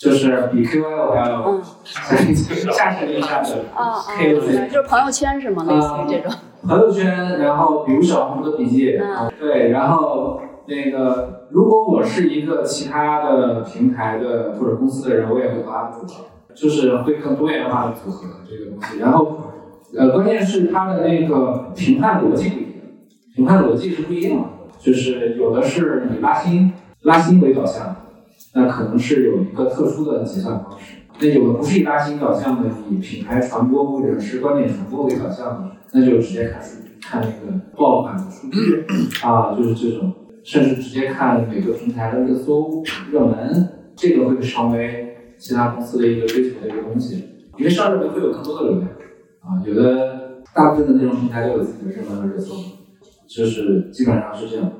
[0.00, 5.64] 就是比 KOL 还要下沉一下的 KOC，就是朋友圈是吗？
[5.66, 8.96] 类似于这种朋友圈，然后比如小红书的笔记，
[9.40, 16.24] 对，然后那个如果我是一个其他的平台的或者公司的人，我也会发组合，
[16.54, 19.47] 就是会更多元化的组合这个东西，然后。
[19.96, 22.72] 呃，关键是它的那个评判逻辑不一样，
[23.34, 26.72] 评判逻辑是不一样的，就是有的是以拉新
[27.02, 27.96] 拉新为导向，
[28.54, 38.84] 那可能是有一个特殊的计算方式；那有的不是以拉新导向的，以品牌传播或者是观点传播为导向的，那就直接看数，看那个爆款的数据
[39.22, 40.12] 啊，就是这种，
[40.44, 47.24] 甚至直接看每个平台的热搜热门，这个会成为其他公司的一个追求的一个东西，
[47.56, 48.88] 因为上热门会有更多的流量。
[49.48, 52.54] 啊，有的大部分的内容平台都有自己的热门和热搜，
[53.26, 54.70] 就是基本上是这样。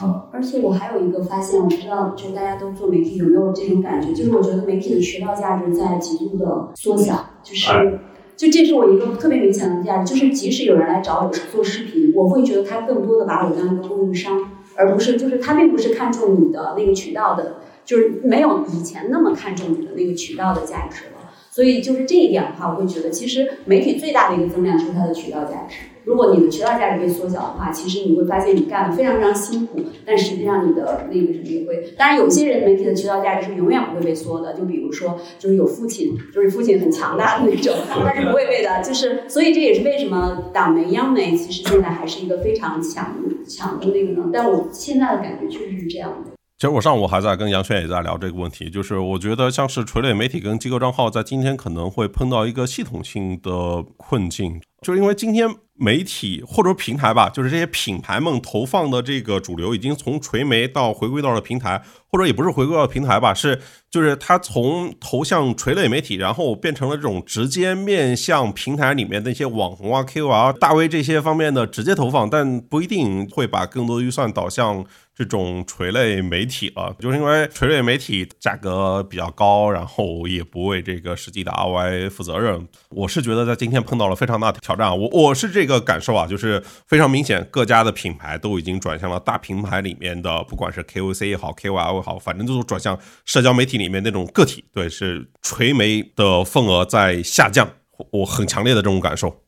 [0.00, 7.98] 啊，而且我还有一个发现，我不知道就是大家都做媒体有没有这种感觉，就是我觉得媒体的渠道价值在极度的缩小，就是。
[8.34, 21.21] 就这是我一个特别明显的价值，就是即使有人来找我做视频，我会觉得他更多的把我当一个供应商，而不是就是他并不是看重你的那个渠道的，就是没有以前那么看重你的那个渠道的价值了。
[21.54, 25.76] 所以就是这一点的话，我会觉得其实媒体最大的一个增量就是它的渠道价值。
[26.04, 31.92] 如果你的渠道价值被缩小的话，其实你会发现你干的非常非常辛苦，但实际上你的那个什么也会。
[31.96, 38.82] 当然，有些人媒体的渠道价值是永远不会被缩的，就比如说就是有父亲，就是父亲很强大的那种，但是不会被的。
[38.82, 43.14] 就是所以这也是为什么党媒、央媒其实现在还是一个非常强
[43.46, 44.30] 强的那个呢？
[44.32, 46.31] 但我现在的感觉确实是这样的。
[46.62, 63.60] 其实我上午还在跟杨轩也在聊这个问题，就是我觉得像是垂类媒体跟机构账号在今天可能会碰到一个系统性的困境，就是因为今天媒体或者平台吧，就是这些品牌们投放的这个主流已经从垂媒到回归到了平台，或者也不是回归到平台吧，是
[63.90, 74.86] 就是它从投向垂类媒体，然后变成了这种直接面向平台里面的一些网红啊、KOL、大 V 这些方面的直接投放，但不一定会把更多的预算导向。
[75.14, 82.66] 这种垂类媒体了，就是因为垂类媒体价格比较高，然后也不为这个实际的 ROI 负责任。
[82.88, 94.64] 我是觉得在今天碰到了非常大的挑战，我我是这个感受啊，就是非常明显，各家的品牌都已经转向了大平台里面的，不管是 KOC 也好，KOL 也好，反正就是转向社交媒体里面那种个体。
[94.72, 97.68] 对，是垂媒的份额在下降，
[98.10, 99.42] 我很强烈的这种感受。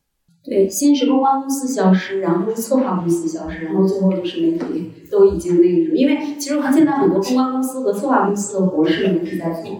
[0.47, 9.71] 对，先是公关公司消失，然后是策划公司消失，然后最后就是媒体都已经那个什么，因为其实现在很多公关公司和策划公司的活是媒体在做，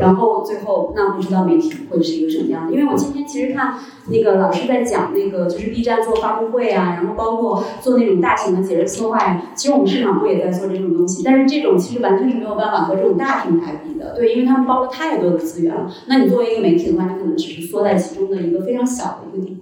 [0.00, 2.72] 然后最后那不知道媒体会是一个什么样的。
[2.72, 3.74] 因为我今天其实看
[4.08, 15.92] 那个老师在讲那个就是 B 站做发布会啊，然后包括做那种大型的节日策划呀，其实我们市场部也在做这种东西，但是这种其实完全是没有办法和这种大平台比的，对，因为他们包了太多的资源了。
[16.06, 19.56] 那你作为一个媒体的话，你可能只是缩在其中的一个非常小的一个地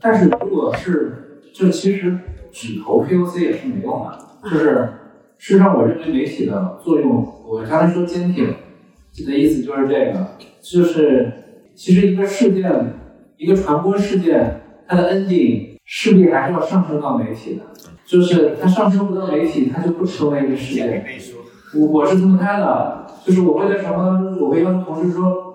[0.00, 2.16] 但是如果是，就其实
[2.52, 4.18] 只投 POC 也是没用的。
[4.44, 4.88] 就是
[5.38, 8.46] 事实上，我认为媒体的作用，我刚才说坚挺
[9.26, 10.28] 的意思就是这个，
[10.60, 11.32] 就是
[11.74, 12.70] 其实一个事件，
[13.36, 17.62] 一个传播事件，它的 ending 势必还是要上升到媒体的。
[18.06, 21.04] 就是它上升不到媒体，它就不成为一个事件。
[21.74, 25.47] 我我是这么看的，就是我为了什么，我会跟同事说。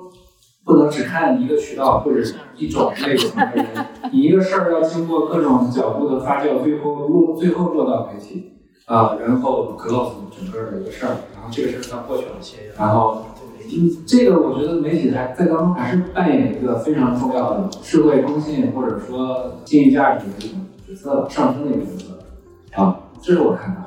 [0.66, 2.22] 不能只看一个渠道或者
[2.58, 3.66] 一种类型的人，
[4.12, 8.54] 你一个事儿要经过各种角度的发酵，最后落最后落到媒体
[8.86, 12.32] 啊，然后 close 整个的一个事儿，然后这个事儿它过去了，
[12.78, 13.26] 然后
[13.66, 22.82] 嗯，这个我觉得媒体还在当中还是扮演一个非常重要的社会公信或者说经济价值的一种角色，上升的一个角色。
[22.82, 23.82] 啊，这是我看的，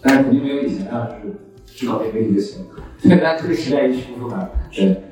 [0.00, 2.64] 但是肯定没有以前那样，就是知道这媒体就行，
[2.98, 5.02] 现在 这个时代一去不复返，对。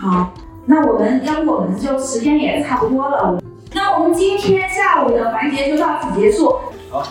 [0.00, 0.32] 好，
[0.64, 3.36] 那我们要不我们就时间也差不多了，
[3.72, 6.56] 那我们今天下午的环节就到此结束。
[6.88, 7.04] 好。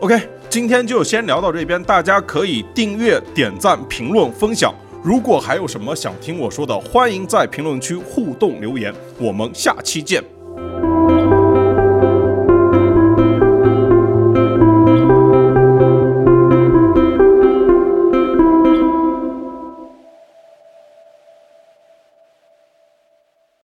[0.00, 0.18] OK，
[0.48, 4.72] 今天就先聊到这边，大家可以订阅、点赞、评论、分享。
[5.02, 8.90] 如果还有什么想听我说的，欢迎在评论区互动留言。
[9.18, 10.24] 我们下期见。